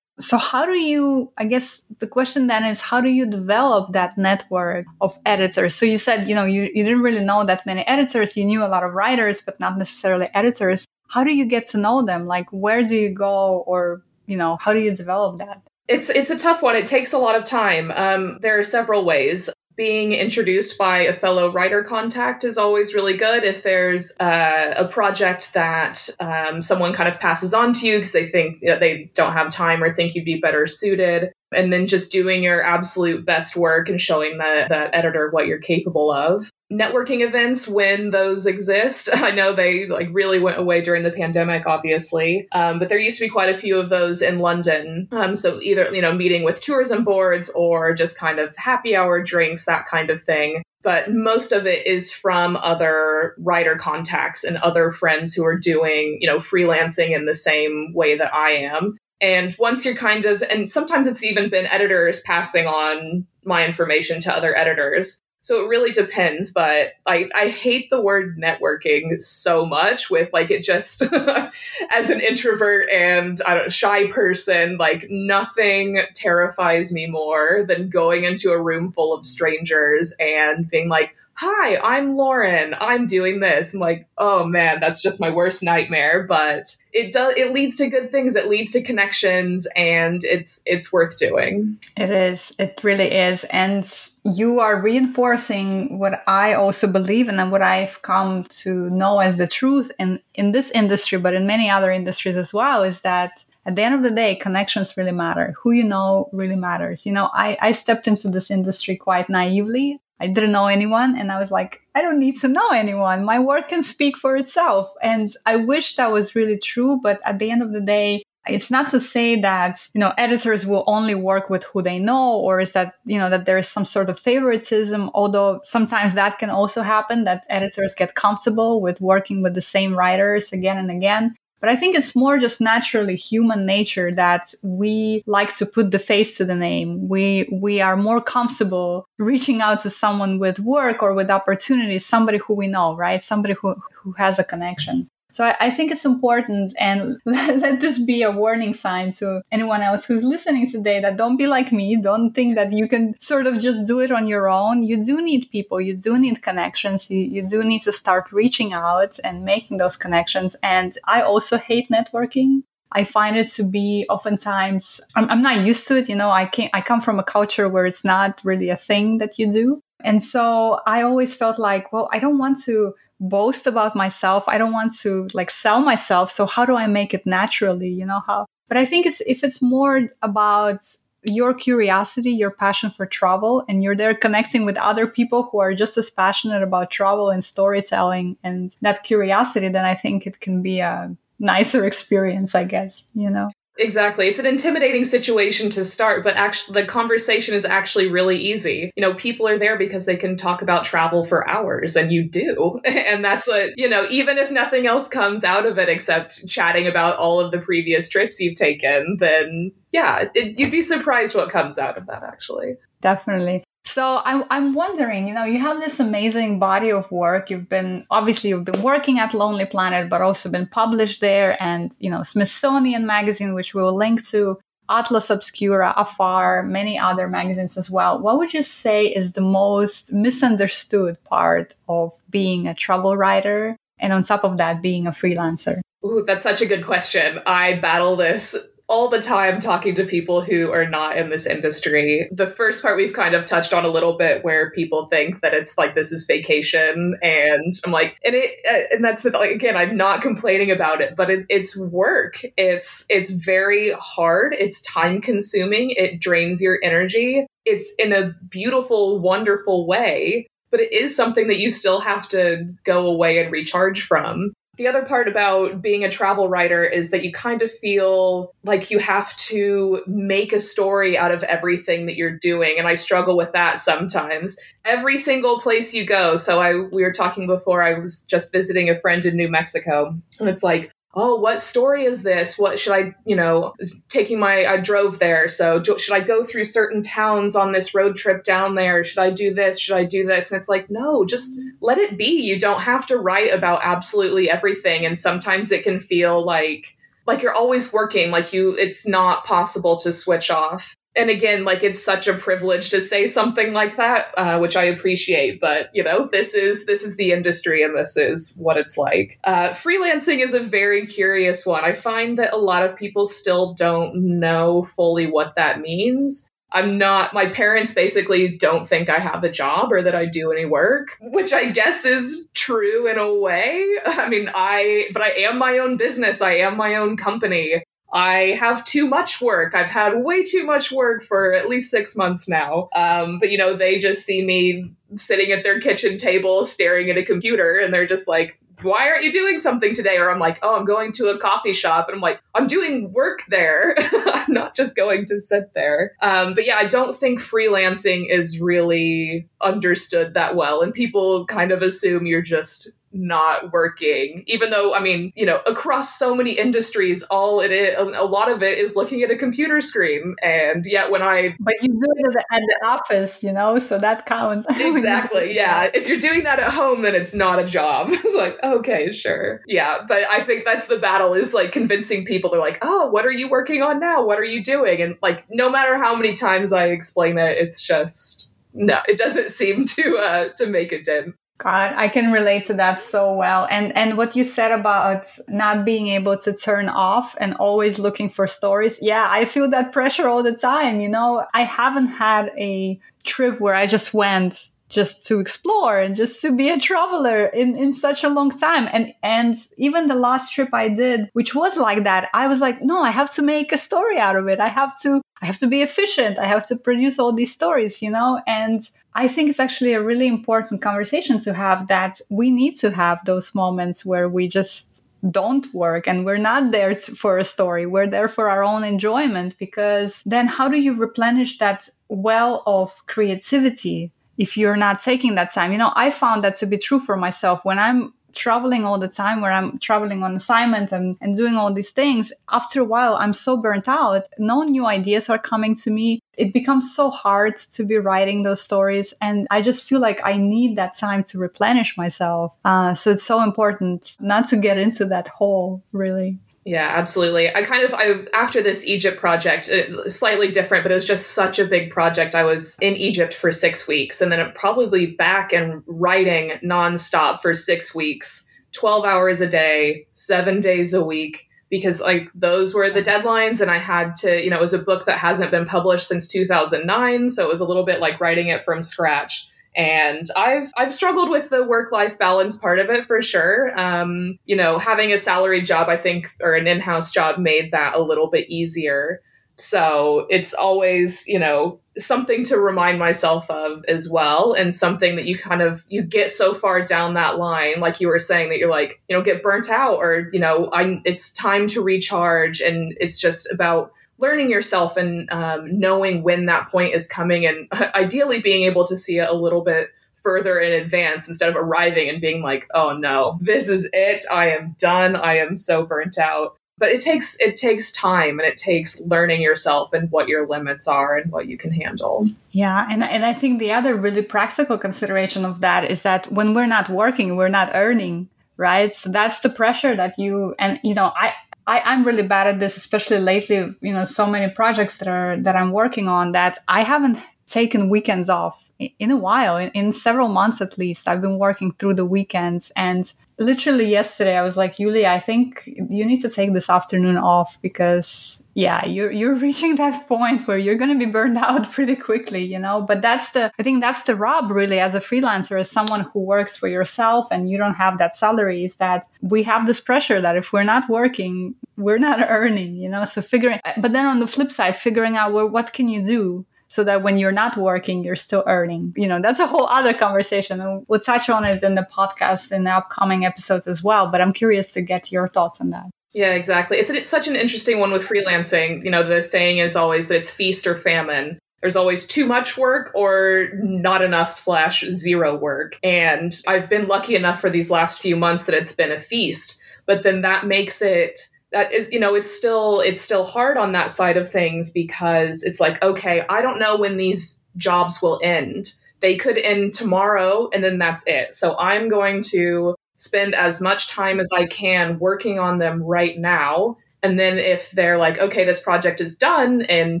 [0.20, 4.16] so how do you i guess the question then is how do you develop that
[4.18, 5.74] network of editors?
[5.74, 8.36] So you said you know you, you didn't really know that many editors.
[8.36, 10.86] You knew a lot of writers but not necessarily editors.
[11.08, 12.26] How do you get to know them?
[12.26, 15.62] Like where do you go or you know how do you develop that?
[15.88, 16.76] It's it's a tough one.
[16.76, 17.90] It takes a lot of time.
[17.92, 23.16] Um, there are several ways being introduced by a fellow writer contact is always really
[23.16, 23.44] good.
[23.44, 28.12] If there's uh, a project that um, someone kind of passes on to you because
[28.12, 31.72] they think you know, they don't have time or think you'd be better suited, and
[31.72, 36.10] then just doing your absolute best work and showing that, that editor what you're capable
[36.10, 39.08] of networking events when those exist.
[39.14, 43.18] I know they like really went away during the pandemic, obviously, um, but there used
[43.18, 45.08] to be quite a few of those in London.
[45.12, 49.22] Um, so either you know meeting with tourism boards or just kind of happy hour
[49.22, 50.62] drinks, that kind of thing.
[50.82, 56.18] But most of it is from other writer contacts and other friends who are doing,
[56.20, 58.96] you know, freelancing in the same way that I am.
[59.20, 64.20] And once you're kind of, and sometimes it's even been editors passing on my information
[64.20, 65.20] to other editors.
[65.40, 70.50] So it really depends, but I, I hate the word networking so much with like
[70.50, 71.02] it just
[71.90, 78.24] as an introvert and I don't shy person, like nothing terrifies me more than going
[78.24, 82.74] into a room full of strangers and being like, Hi, I'm Lauren.
[82.80, 83.72] I'm doing this.
[83.72, 86.24] I'm like, oh man, that's just my worst nightmare.
[86.24, 88.34] But it does it leads to good things.
[88.34, 91.78] It leads to connections and it's it's worth doing.
[91.96, 92.52] It is.
[92.58, 93.44] It really is.
[93.44, 93.86] And
[94.24, 99.46] you are reinforcing what I also believe and what I've come to know as the
[99.46, 103.76] truth in, in this industry, but in many other industries as well, is that at
[103.76, 105.54] the end of the day, connections really matter.
[105.62, 107.04] Who you know really matters.
[107.04, 110.00] You know, I, I stepped into this industry quite naively.
[110.20, 113.24] I didn't know anyone and I was like, I don't need to know anyone.
[113.24, 114.92] My work can speak for itself.
[115.02, 116.98] And I wish that was really true.
[117.00, 120.66] But at the end of the day, it's not to say that you know editors
[120.66, 123.68] will only work with who they know or is that you know that there is
[123.68, 129.00] some sort of favoritism although sometimes that can also happen that editors get comfortable with
[129.00, 133.16] working with the same writers again and again But I think it's more just naturally
[133.16, 137.08] human nature that we like to put the face to the name.
[137.08, 142.38] We, we are more comfortable reaching out to someone with work or with opportunities, somebody
[142.38, 143.22] who we know, right?
[143.22, 145.08] Somebody who, who has a connection.
[145.38, 149.82] So I, I, think it's important and let this be a warning sign to anyone
[149.82, 151.96] else who's listening today that don't be like me.
[151.96, 154.82] Don't think that you can sort of just do it on your own.
[154.82, 155.80] You do need people.
[155.80, 157.08] You do need connections.
[157.08, 160.56] You, you do need to start reaching out and making those connections.
[160.60, 162.64] And I also hate networking.
[162.90, 166.08] I find it to be oftentimes I'm, I'm not used to it.
[166.08, 169.18] You know, I can I come from a culture where it's not really a thing
[169.18, 169.82] that you do.
[170.04, 174.44] And so I always felt like, well, I don't want to boast about myself.
[174.46, 176.30] I don't want to like sell myself.
[176.30, 177.88] So how do I make it naturally?
[177.88, 178.46] You know how?
[178.68, 180.86] But I think it's if it's more about
[181.24, 185.74] your curiosity, your passion for travel, and you're there connecting with other people who are
[185.74, 190.62] just as passionate about travel and storytelling and that curiosity, then I think it can
[190.62, 193.48] be a nicer experience, I guess, you know?
[193.78, 194.26] Exactly.
[194.26, 198.90] It's an intimidating situation to start, but actually the conversation is actually really easy.
[198.96, 202.28] You know, people are there because they can talk about travel for hours and you
[202.28, 202.80] do.
[203.08, 206.86] And that's what, you know, even if nothing else comes out of it except chatting
[206.86, 211.50] about all of the previous trips you've taken, then yeah, it, you'd be surprised what
[211.50, 212.74] comes out of that actually.
[213.00, 213.64] Definitely.
[213.88, 217.48] So I'm, I'm wondering, you know, you have this amazing body of work.
[217.48, 221.90] You've been, obviously, you've been working at Lonely Planet, but also been published there and,
[221.98, 224.58] you know, Smithsonian Magazine, which we'll link to,
[224.90, 228.18] Atlas Obscura, Afar, many other magazines as well.
[228.18, 233.74] What would you say is the most misunderstood part of being a travel writer?
[233.98, 235.80] And on top of that, being a freelancer?
[236.04, 237.40] Ooh, that's such a good question.
[237.46, 238.54] I battle this
[238.88, 242.28] all the time talking to people who are not in this industry.
[242.32, 245.52] The first part we've kind of touched on a little bit where people think that
[245.52, 249.50] it's like this is vacation and I'm like and it uh, and that's the like
[249.50, 252.42] again I'm not complaining about it but it, it's work.
[252.56, 254.54] It's it's very hard.
[254.58, 255.90] It's time consuming.
[255.90, 257.46] It drains your energy.
[257.66, 262.74] It's in a beautiful wonderful way but it is something that you still have to
[262.84, 267.24] go away and recharge from the other part about being a travel writer is that
[267.24, 272.16] you kind of feel like you have to make a story out of everything that
[272.16, 274.58] you're doing and i struggle with that sometimes.
[274.84, 278.88] Every single place you go so i we were talking before i was just visiting
[278.88, 282.58] a friend in new mexico and it's like oh what story is this?
[282.58, 283.74] What should i you know
[284.08, 287.94] taking my i drove there so do, should i go through certain towns on this
[287.94, 289.02] road trip down there?
[289.02, 289.80] Should i do this?
[289.80, 290.50] Should i do this?
[290.50, 292.40] And it's like no just let it be.
[292.42, 295.04] You don't have to write about absolutely everything.
[295.04, 299.96] And sometimes it can feel like like you're always working like you it's not possible
[299.98, 304.26] to switch off and again, like it's such a privilege to say something like that,
[304.36, 305.60] uh, which I appreciate.
[305.60, 309.38] But you know, this is this is the industry, and this is what it's like.
[309.44, 311.84] Uh, freelancing is a very curious one.
[311.84, 316.48] I find that a lot of people still don't know fully what that means.
[316.70, 320.52] I'm not, my parents basically don't think I have a job or that I do
[320.52, 323.86] any work, which I guess is true in a way.
[324.06, 326.42] I mean, I, but I am my own business.
[326.42, 327.82] I am my own company.
[328.12, 329.74] I have too much work.
[329.74, 332.88] I've had way too much work for at least six months now.
[332.94, 337.18] Um, but, you know, they just see me sitting at their kitchen table staring at
[337.18, 340.16] a computer and they're just like, why aren't you doing something today?
[340.18, 342.08] Or I'm like, oh, I'm going to a coffee shop.
[342.08, 343.94] And I'm like, I'm doing work there.
[344.12, 346.12] I'm not just going to sit there.
[346.22, 350.80] Um, but yeah, I don't think freelancing is really understood that well.
[350.80, 355.60] And people kind of assume you're just not working even though i mean you know
[355.66, 359.36] across so many industries all it is a lot of it is looking at a
[359.36, 360.36] computer screen.
[360.42, 364.26] And yet when i but you do it at the office you know so that
[364.26, 364.66] counts.
[364.78, 365.90] Exactly yeah.
[365.94, 368.08] If you're doing that at home then it's not a job.
[368.28, 369.62] It's like okay sure.
[369.66, 372.50] Yeah but i think that's the battle is like convincing people.
[372.50, 374.24] They're like oh what are you working on now?
[374.24, 375.00] What are you doing?
[375.00, 379.50] And like no matter how many times i explain it it's just no it doesn't
[379.60, 383.66] seem to uh to make a dent God, I can relate to that so well.
[383.68, 388.30] And and what you said about not being able to turn off and always looking
[388.30, 388.98] for stories.
[389.02, 391.44] Yeah, I feel that pressure all the time, you know.
[391.54, 396.50] I haven't had a trip where I just went just to explore and just to
[396.50, 398.88] be a traveler in, in such a long time.
[398.92, 402.82] And and even the last trip I did, which was like that, I was like,
[402.82, 404.60] no, I have to make a story out of it.
[404.60, 406.38] I have to I have to be efficient.
[406.38, 408.40] I have to produce all these stories, you know?
[408.46, 412.92] And I think it's actually a really important conversation to have that we need to
[412.92, 417.42] have those moments where we just don't work and we're not there to, for a
[417.42, 417.84] story.
[417.84, 423.04] We're there for our own enjoyment because then how do you replenish that well of
[423.08, 425.72] creativity if you're not taking that time?
[425.72, 429.08] You know, I found that to be true for myself when I'm traveling all the
[429.08, 433.16] time, where I'm traveling on assignment and, and doing all these things, after a while,
[433.16, 434.22] I'm so burnt out.
[434.38, 436.20] No new ideas are coming to me.
[436.36, 439.12] It becomes so hard to be writing those stories.
[439.20, 442.52] And I just feel like I need that time to replenish myself.
[442.64, 446.38] Uh, so it's so important not to get into that hole, really.
[446.68, 447.48] Yeah, absolutely.
[447.54, 451.30] I kind of I after this Egypt project, uh, slightly different, but it was just
[451.30, 452.34] such a big project.
[452.34, 457.54] I was in Egypt for 6 weeks and then probably back and writing nonstop for
[457.54, 463.00] 6 weeks, 12 hours a day, 7 days a week because like those were the
[463.00, 466.06] deadlines and I had to, you know, it was a book that hasn't been published
[466.06, 469.48] since 2009, so it was a little bit like writing it from scratch
[469.78, 473.72] and I've I've struggled with the work life balance part of it for sure.
[473.78, 477.70] Um, you know, having a salaried job, I think, or an in house job, made
[477.70, 479.22] that a little bit easier.
[479.56, 485.26] So it's always you know something to remind myself of as well, and something that
[485.26, 488.58] you kind of you get so far down that line, like you were saying, that
[488.58, 492.60] you're like you know get burnt out, or you know I it's time to recharge,
[492.60, 497.68] and it's just about learning yourself and um, knowing when that point is coming and
[497.94, 502.08] ideally being able to see it a little bit further in advance instead of arriving
[502.08, 504.24] and being like oh no this is it.
[504.30, 505.14] I am done.
[505.14, 506.56] I am so burnt out.
[506.76, 510.86] But it takes it takes time and it takes learning yourself and what your limits
[510.86, 512.26] are and what you can handle.
[512.50, 516.54] Yeah and, and i think the other really practical consideration of that is that when
[516.54, 518.28] we're not working we're not earning
[518.58, 518.94] right?
[518.94, 521.32] So that's the pressure that you and you know i
[521.68, 523.56] I, I'm really bad at this, especially lately.
[523.56, 527.90] You know, so many projects that are that I'm working on that I haven't taken
[527.90, 531.06] weekends off in a while, in, in several months at least.
[531.06, 535.62] I've been working through the weekends, and literally yesterday I was like, Yulia, I think
[535.66, 540.58] you need to take this afternoon off because yeah, you're you're reaching that point where
[540.58, 542.82] you're going to be burned out pretty quickly, you know.
[542.82, 546.20] But that's the I think that's the rub really as a freelancer, as someone who
[546.20, 550.20] works for yourself and you don't have that salary, is that we have this pressure
[550.20, 553.04] that if we're not working, we're not earning, you know.
[553.04, 556.44] So figuring, but then on the flip side, figuring out well, what can you do
[556.68, 558.92] so that when you're not working, you're still earning.
[558.96, 560.60] You know, that's a whole other conversation.
[560.60, 564.10] And we'll touch on it in the podcast in the upcoming episodes as well.
[564.10, 565.86] But I'm curious to get your thoughts on that.
[566.12, 566.78] Yeah, exactly.
[566.78, 568.84] It's, it's such an interesting one with freelancing.
[568.84, 571.38] You know, the saying is always that it's feast or famine.
[571.60, 575.78] There's always too much work or not enough slash zero work.
[575.82, 579.60] And I've been lucky enough for these last few months that it's been a feast.
[579.86, 583.72] But then that makes it that is you know it's still it's still hard on
[583.72, 588.20] that side of things because it's like okay i don't know when these jobs will
[588.22, 593.60] end they could end tomorrow and then that's it so i'm going to spend as
[593.60, 596.76] much time as I can working on them right now.
[597.00, 600.00] And then if they're like, okay, this project is done in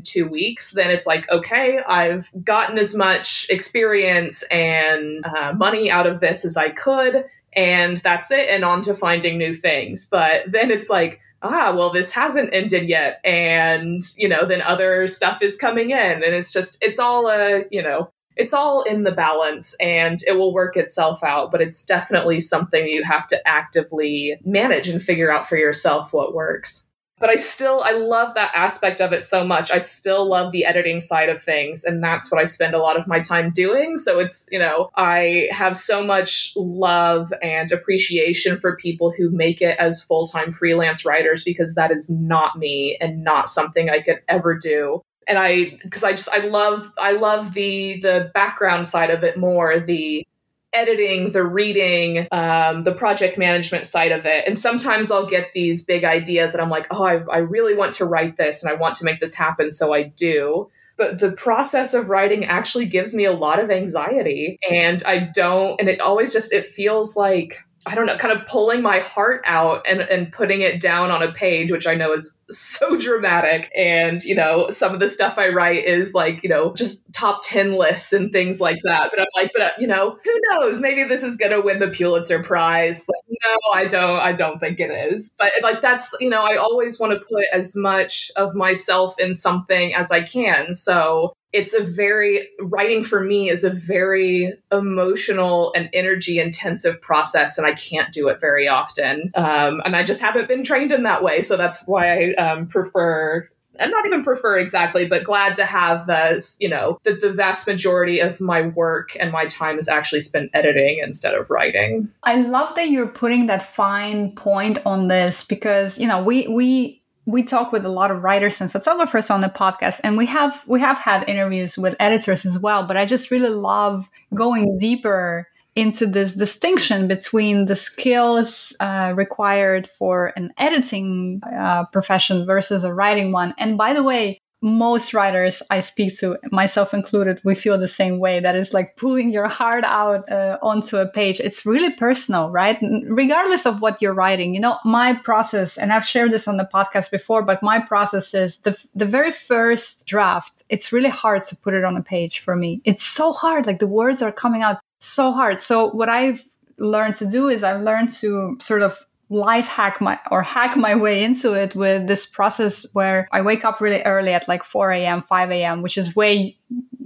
[0.00, 6.08] two weeks, then it's like, okay, I've gotten as much experience and uh, money out
[6.08, 7.24] of this as I could.
[7.52, 8.50] And that's it.
[8.50, 10.06] And on to finding new things.
[10.06, 13.20] But then it's like, ah, well, this hasn't ended yet.
[13.24, 16.22] And, you know, then other stuff is coming in.
[16.22, 20.32] And it's just, it's all a, you know, it's all in the balance and it
[20.32, 25.30] will work itself out, but it's definitely something you have to actively manage and figure
[25.30, 26.87] out for yourself what works.
[27.20, 29.70] But I still I love that aspect of it so much.
[29.70, 32.98] I still love the editing side of things and that's what I spend a lot
[32.98, 33.96] of my time doing.
[33.96, 39.60] So it's, you know, I have so much love and appreciation for people who make
[39.60, 44.20] it as full-time freelance writers because that is not me and not something I could
[44.28, 49.10] ever do and I because I just I love I love the the background side
[49.10, 50.26] of it more the
[50.72, 54.44] editing the reading um, the project management side of it.
[54.46, 57.94] And sometimes I'll get these big ideas and I'm like oh I, I really want
[57.94, 60.70] to write this and I want to make this happen so I do.
[60.96, 65.80] But the process of writing actually gives me a lot of anxiety and I don't
[65.80, 69.42] and it always just it feels like I don't know, kind of pulling my heart
[69.46, 73.70] out and, and putting it down on a page, which I know is so dramatic.
[73.76, 77.40] And, you know, some of the stuff I write is like, you know, just top
[77.44, 79.10] 10 lists and things like that.
[79.10, 80.80] But I'm like, but, uh, you know, who knows?
[80.80, 83.08] Maybe this is going to win the Pulitzer Prize.
[83.08, 85.32] Like, no, I don't, I don't think it is.
[85.38, 89.34] But like, that's, you know, I always want to put as much of myself in
[89.34, 90.74] something as I can.
[90.74, 97.58] So it's a very writing for me is a very emotional and energy intensive process
[97.58, 101.02] and i can't do it very often um, and i just haven't been trained in
[101.02, 105.54] that way so that's why i um, prefer and not even prefer exactly, but glad
[105.56, 109.78] to have as you know that the vast majority of my work and my time
[109.78, 112.08] is actually spent editing instead of writing.
[112.24, 117.02] I love that you're putting that fine point on this because you know we we
[117.28, 120.64] we talk with a lot of writers and photographers on the podcast and we have
[120.66, 125.46] we have had interviews with editors as well but i just really love going deeper
[125.78, 132.92] into this distinction between the skills uh, required for an editing uh, profession versus a
[132.92, 133.54] writing one.
[133.58, 138.18] And by the way, most writers I speak to, myself included, we feel the same
[138.18, 138.40] way.
[138.40, 141.40] That is like pulling your heart out uh, onto a page.
[141.40, 142.78] It's really personal, right?
[143.04, 146.68] Regardless of what you're writing, you know, my process, and I've shared this on the
[146.72, 150.64] podcast before, but my process is the, the very first draft.
[150.68, 152.80] It's really hard to put it on a page for me.
[152.84, 153.66] It's so hard.
[153.66, 155.60] Like the words are coming out so hard.
[155.60, 156.42] So what I've
[156.78, 160.94] learned to do is I've learned to sort of life hack my or hack my
[160.94, 164.92] way into it with this process where I wake up really early at like 4
[164.92, 166.56] a.m., 5 a.m., which is way,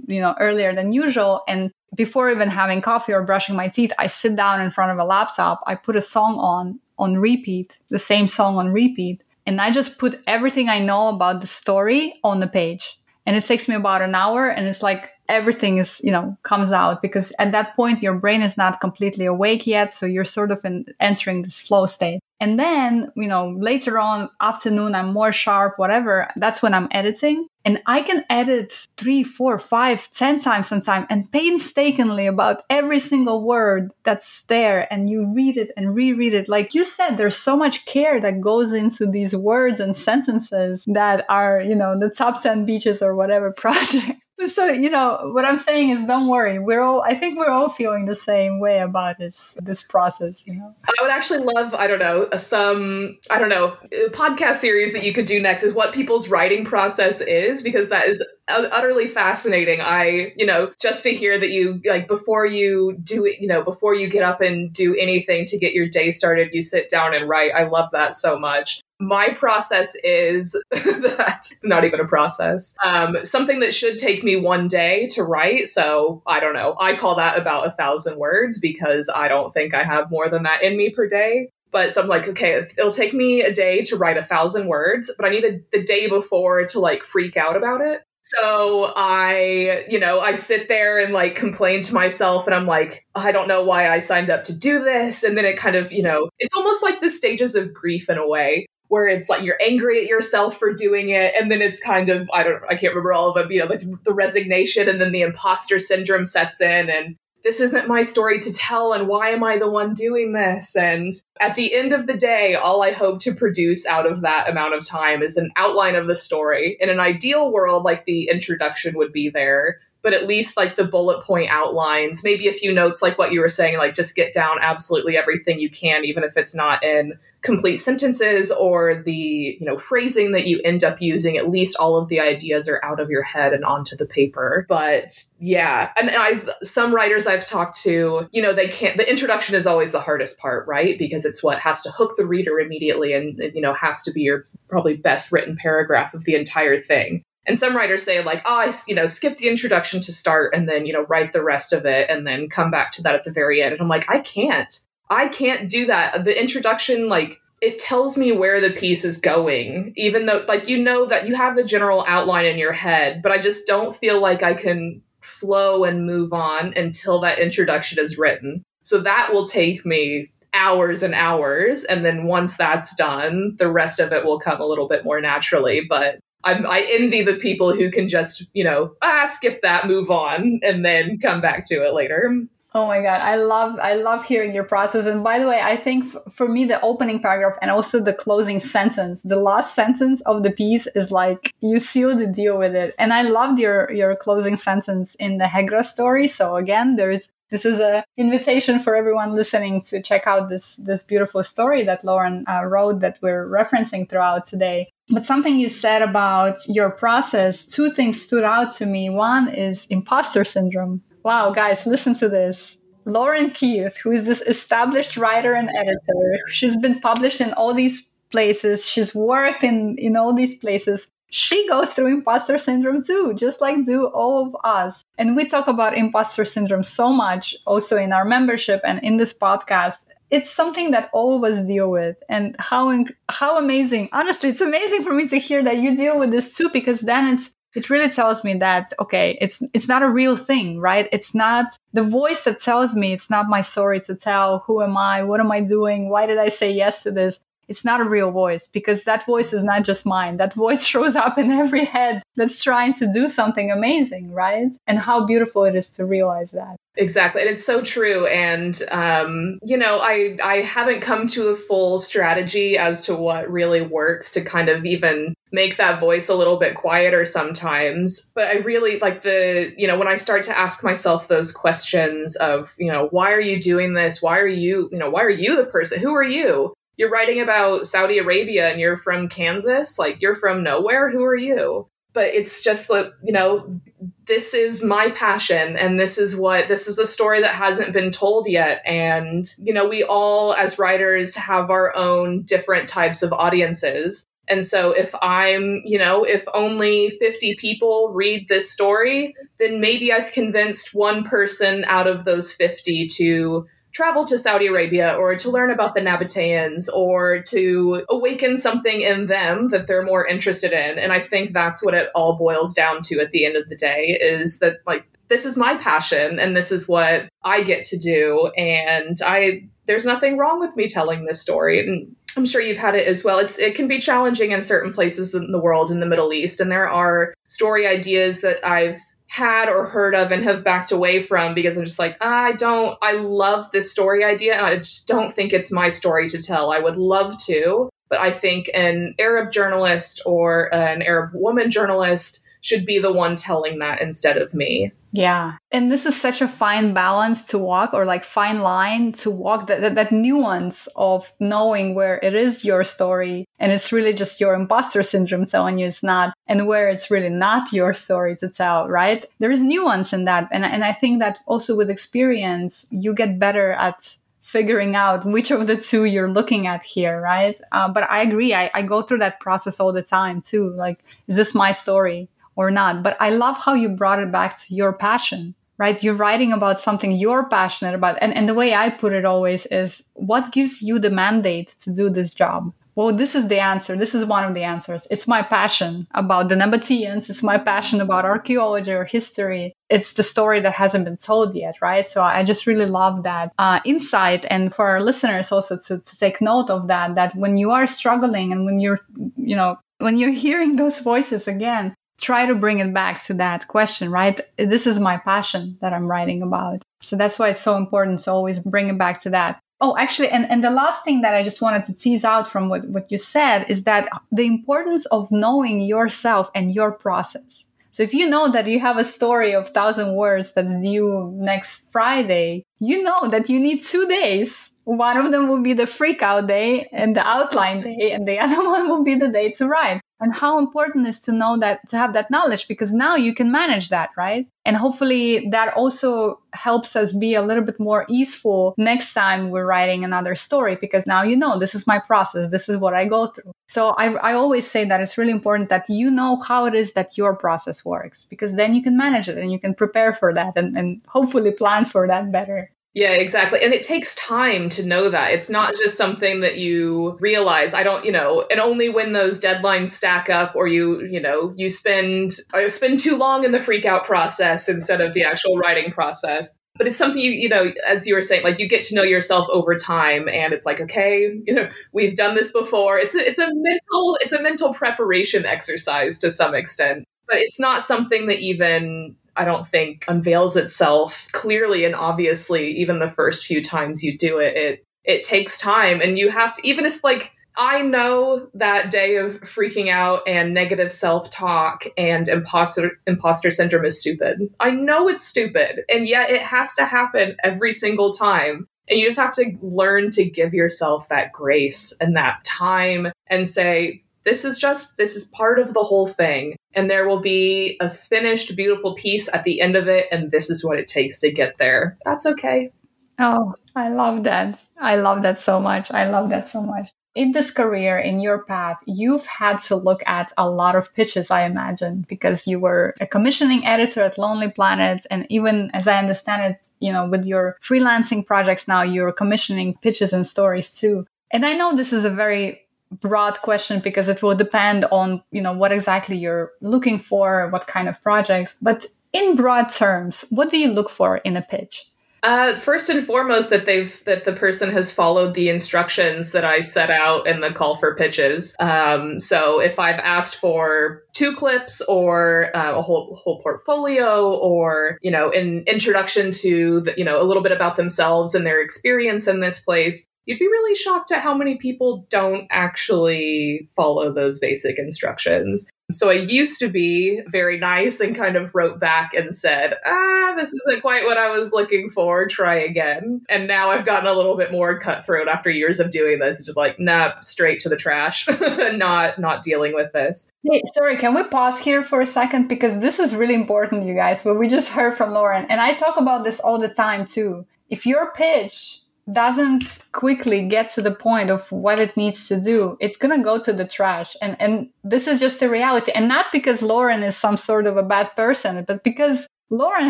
[0.07, 1.41] you know, earlier than usual.
[1.47, 4.97] And before even having coffee or brushing my teeth, I sit down in front of
[4.97, 5.61] a laptop.
[5.67, 9.23] I put a song on on repeat, the same song on repeat.
[9.45, 12.99] And I just put everything I know about the story on the page.
[13.25, 14.47] And it takes me about an hour.
[14.47, 18.41] And it's like everything is you know comes out because at that point your brain
[18.41, 22.19] is not completely awake yet so you're sort of in, entering this flow state.
[22.39, 27.47] And then you know later on afternoon i'm more sharp whatever that's when i'm editing.
[27.65, 33.45] And i can edit three four five ten times sometimes and painstakingly about every single
[33.45, 36.49] word that's there and you read it and reread it.
[36.49, 41.25] Like you said there's so much care that goes into these words and sentences that
[41.29, 45.57] are you know the top 10 beaches or whatever project so you know what i'm
[45.57, 46.59] saying is don't worry.
[46.59, 50.55] We're all i think we're all feeling the same way about this this process you
[50.55, 50.75] know?
[50.85, 53.75] I would actually love i don't know some i don't know
[54.09, 58.07] podcast series that you could do next is what people's writing process is because that
[58.07, 63.25] is utterly fascinating i you know just to hear that you like before you do
[63.25, 66.49] it you know before you get up and do anything to get your day started
[66.53, 71.65] you sit down and write i love that so much my process is that it's
[71.65, 72.75] not even a process.
[72.83, 75.67] Um, something that should take me one day to write.
[75.67, 76.75] So I don't know.
[76.79, 80.43] I call that about a thousand words because I don't think I have more than
[80.43, 81.49] that in me per day.
[81.71, 85.11] But so I'm like, okay, it'll take me a day to write a thousand words,
[85.17, 88.03] but I need a, the day before to like freak out about it.
[88.25, 93.05] So I, you know, I sit there and like complain to myself and I'm like,
[93.15, 95.23] I don't know why I signed up to do this.
[95.23, 98.17] And then it kind of, you know, it's almost like the stages of grief in
[98.17, 101.79] a way where it's like you're angry at yourself for doing it and then it's
[101.79, 104.87] kind of i don't i can't remember all of them you know like the resignation
[104.87, 109.07] and then the imposter syndrome sets in and this isn't my story to tell and
[109.07, 110.75] why am i the one doing this?
[110.75, 114.49] And at the end of the day all i hope to produce out of that
[114.49, 118.29] amount of time is an outline of the story in an ideal world like the
[118.29, 122.73] introduction would be there but at least like the bullet point outlines, maybe a few
[122.73, 126.23] notes like what you were saying, like just get down absolutely everything you can, even
[126.23, 131.01] if it's not in complete sentences or the you know phrasing that you end up
[131.01, 134.05] using at least all of the ideas are out of your head and onto the
[134.05, 134.65] paper.
[134.69, 139.55] But yeah and i some writers i've talked to you know they can't the introduction
[139.55, 140.97] is always the hardest part right?
[140.97, 144.21] Because it's what has to hook the reader immediately and you know has to be
[144.21, 148.55] your probably best written paragraph of the entire thing and some writers say like, oh,
[148.55, 151.73] I you know skip the introduction to start and then you know write the rest
[151.73, 153.73] of it and then come back to that at the very end.
[153.73, 154.77] And I'm like, I can't.
[155.09, 156.23] I can't do that.
[156.23, 160.77] The introduction like it tells me where the piece is going, even though like you
[160.77, 164.21] know that you have the general outline in your head, but I just don't feel
[164.21, 168.63] like I can flow and move on until that introduction is written.
[168.83, 173.99] So that will take me hours and hours and then once that's done the rest
[173.99, 177.73] of it will come a little bit more naturally but I'm, I envy the people
[177.73, 181.75] who can just, you know, ah, skip that, move on, and then come back to
[181.85, 182.31] it later.
[182.75, 185.05] Oh my god, I love I love hearing your process.
[185.05, 188.13] And by the way, I think f- for me the opening paragraph and also the
[188.13, 192.75] closing sentence, the last sentence of the piece is like you seal the deal with
[192.75, 192.95] it.
[192.97, 196.27] And I loved your your closing sentence in the Hegra story.
[196.27, 201.03] So again, there's this is a invitation for everyone listening to check out this this
[201.03, 204.91] beautiful story that Lauren uh, wrote that we're referencing throughout today.
[205.09, 209.11] But something you said about your process, two things stood out to me.
[209.11, 211.03] One is imposter syndrome.
[211.21, 212.79] Wow, guys, listen to this.
[213.05, 218.09] Lauren Keith, who is this established writer and editor, she's been published in all these
[218.31, 218.83] places.
[218.83, 223.83] She's worked in, in all these places she goes through imposter syndrome too, just like
[223.85, 225.03] do all of us.
[225.17, 229.33] And we talk about imposter syndrome so much also in our membership and in this
[229.33, 230.05] podcast.
[230.29, 234.09] It's something that all of us deal with and how how amazing.
[234.13, 237.33] Honestly, it's amazing for me to hear that you deal with this too because then
[237.33, 241.33] it's it really tells me that okay it's it's not a real thing right it's
[241.33, 245.23] not the voice that tells me it's not my story to tell who am i
[245.23, 248.31] what am i doing why did i say yes to this it's not a real
[248.31, 250.37] voice because that voice is not just mine.
[250.37, 254.67] That voice shows up in every head that's trying to do something amazing, right?
[254.87, 256.77] And how beautiful it is to realize that.
[256.95, 257.41] Exactly.
[257.41, 258.27] And it's so true.
[258.27, 263.49] And, um, you know, I, I haven't come to a full strategy as to what
[263.49, 268.29] really works to kind of even make that voice a little bit quieter sometimes.
[268.35, 272.35] But I really like the, you know, when I start to ask myself those questions
[272.35, 274.21] of, you know, why are you doing this?
[274.21, 275.99] Why are you, you know, why are you the person?
[275.99, 276.73] Who are you?
[276.97, 279.97] You're writing about Saudi Arabia and you're from Kansas.
[279.97, 281.09] Like, you're from nowhere.
[281.09, 281.87] Who are you?
[282.13, 283.79] but it's just like you know
[284.25, 288.11] this is my passion and this is what this is a story that hasn't been
[288.11, 293.33] told yet and you know we all as writers have our own different types of
[293.33, 299.81] audiences and so if i'm you know if only 50 people read this story then
[299.81, 305.35] maybe i've convinced one person out of those 50 to travel to Saudi Arabia or
[305.35, 310.73] to learn about the Nabateans or to awaken something in them that they're more interested
[310.73, 310.97] in.
[310.97, 313.75] And I think that's what it all boils down to at the end of the
[313.75, 317.97] day is that like this is my passion and this is what I get to
[317.97, 322.77] do and I there's nothing wrong with me telling this story and I'm sure you've
[322.77, 323.37] had it as well.
[323.37, 326.59] It's it can be challenging in certain places in the world in the Middle East
[326.59, 328.99] and there are story ideas that I've
[329.33, 332.51] had or heard of and have backed away from because I'm just like, ah, I
[332.51, 336.39] don't, I love this story idea and I just don't think it's my story to
[336.39, 336.71] tell.
[336.71, 342.42] I would love to, but I think an Arab journalist or an Arab woman journalist
[342.63, 344.89] should be the one telling that instead of me.
[345.11, 345.57] Yeah.
[345.69, 349.67] And this is such a fine balance to walk or like fine line to walk
[349.67, 354.39] that, that, that, nuance of knowing where it is your story and it's really just
[354.39, 358.47] your imposter syndrome telling you it's not and where it's really not your story to
[358.47, 359.25] tell, right?
[359.39, 360.47] There is nuance in that.
[360.49, 365.51] And, and I think that also with experience, you get better at figuring out which
[365.51, 367.59] of the two you're looking at here, right?
[367.71, 368.53] Uh, but I agree.
[368.53, 370.71] I, I go through that process all the time too.
[370.71, 372.29] Like, is this my story?
[372.55, 373.03] Or not.
[373.03, 376.01] But I love how you brought it back to your passion, right?
[376.03, 378.17] You're writing about something you're passionate about.
[378.21, 381.91] And, and the way I put it always is what gives you the mandate to
[381.91, 382.73] do this job?
[382.95, 383.95] Well, this is the answer.
[383.95, 385.07] This is one of the answers.
[385.09, 387.27] It's my passion about the Nabateans.
[387.29, 389.73] It's my passion about archaeology or history.
[389.89, 392.07] It's the story that hasn't been told yet, right?
[392.07, 394.45] So I just really love that uh, insight.
[394.49, 397.87] And for our listeners also to, to take note of that, that when you are
[397.87, 398.99] struggling and when you're,
[399.37, 403.67] you know, when you're hearing those voices again, try to bring it back to that
[403.67, 404.39] question, right?
[404.57, 406.81] This is my passion that I'm writing about.
[407.01, 409.59] So that's why it's so important to always bring it back to that.
[409.81, 412.69] Oh, actually, and, and the last thing that I just wanted to tease out from
[412.69, 417.65] what, what you said is that the importance of knowing yourself and your process.
[417.91, 421.91] So if you know that you have a story of thousand words that's due next
[421.91, 426.21] Friday, you know that you need two days one of them will be the freak
[426.21, 429.67] out day and the outline day, and the other one will be the day to
[429.67, 430.01] write.
[430.19, 433.51] And how important is to know that, to have that knowledge, because now you can
[433.51, 434.47] manage that, right?
[434.63, 439.65] And hopefully that also helps us be a little bit more easeful next time we're
[439.65, 443.05] writing another story, because now you know this is my process, this is what I
[443.05, 443.51] go through.
[443.67, 446.93] So I, I always say that it's really important that you know how it is
[446.93, 450.33] that your process works, because then you can manage it and you can prepare for
[450.33, 452.69] that and, and hopefully plan for that better.
[452.95, 453.59] Yeah, exactly.
[453.63, 455.31] And it takes time to know that.
[455.31, 457.73] It's not just something that you realize.
[457.73, 461.53] I don't, you know, and only when those deadlines stack up or you, you know,
[461.57, 465.57] you spend or spend too long in the freak out process instead of the actual
[465.57, 466.59] writing process.
[466.77, 469.03] But it's something you, you know, as you were saying, like you get to know
[469.03, 472.99] yourself over time and it's like, okay, you know, we've done this before.
[472.99, 477.05] It's a, it's a mental it's a mental preparation exercise to some extent.
[477.27, 482.99] But it's not something that even I don't think unveils itself clearly and obviously even
[482.99, 486.67] the first few times you do it it it takes time and you have to
[486.67, 492.99] even if like I know that day of freaking out and negative self-talk and imposter
[493.05, 494.39] imposter syndrome is stupid.
[494.59, 498.67] I know it's stupid and yet it has to happen every single time.
[498.89, 503.47] And you just have to learn to give yourself that grace and that time and
[503.47, 506.55] say, this is just, this is part of the whole thing.
[506.73, 510.07] And there will be a finished, beautiful piece at the end of it.
[510.11, 511.97] And this is what it takes to get there.
[512.05, 512.71] That's okay.
[513.19, 514.63] Oh, I love that.
[514.79, 515.91] I love that so much.
[515.91, 516.89] I love that so much.
[517.15, 521.29] In this career, in your path, you've had to look at a lot of pitches,
[521.29, 525.05] I imagine, because you were a commissioning editor at Lonely Planet.
[525.11, 529.77] And even as I understand it, you know, with your freelancing projects now, you're commissioning
[529.83, 531.05] pitches and stories too.
[531.29, 532.62] And I know this is a very
[532.99, 537.67] broad question because it will depend on you know what exactly you're looking for what
[537.67, 538.55] kind of projects.
[538.61, 541.91] But in broad terms what do you look for in a pitch
[542.23, 546.61] Uh, first and foremost, that they've that the person has followed the instructions that I
[546.61, 548.55] set out in the call for pitches.
[548.61, 554.97] Um, so if I've asked for two clips or uh, a whole whole portfolio, or
[555.01, 558.61] you know, an introduction to the, you know a little bit about themselves and their
[558.61, 564.13] experience in this place, you'd be really shocked at how many people don't actually follow
[564.13, 565.69] those basic instructions.
[565.93, 570.33] So I used to be very nice and kind of wrote back and said, ah,
[570.35, 572.25] this isn't quite what I was looking for.
[572.27, 573.21] Try again.
[573.29, 576.43] And now I've gotten a little bit more cutthroat after years of doing this.
[576.43, 578.27] Just like, nah, straight to the trash.
[578.73, 580.33] not not dealing with this.
[580.43, 582.47] Hey, sorry, can we pause here for a second?
[582.47, 584.23] Because this is really important, you guys.
[584.25, 585.45] What we just heard from Lauren.
[585.49, 587.45] And I talk about this all the time too.
[587.69, 592.77] If your pitch doesn't quickly get to the point of what it needs to do,
[592.79, 594.15] it's gonna go to the trash.
[594.21, 595.91] And and this is just the reality.
[595.93, 599.89] And not because Lauren is some sort of a bad person, but because Lauren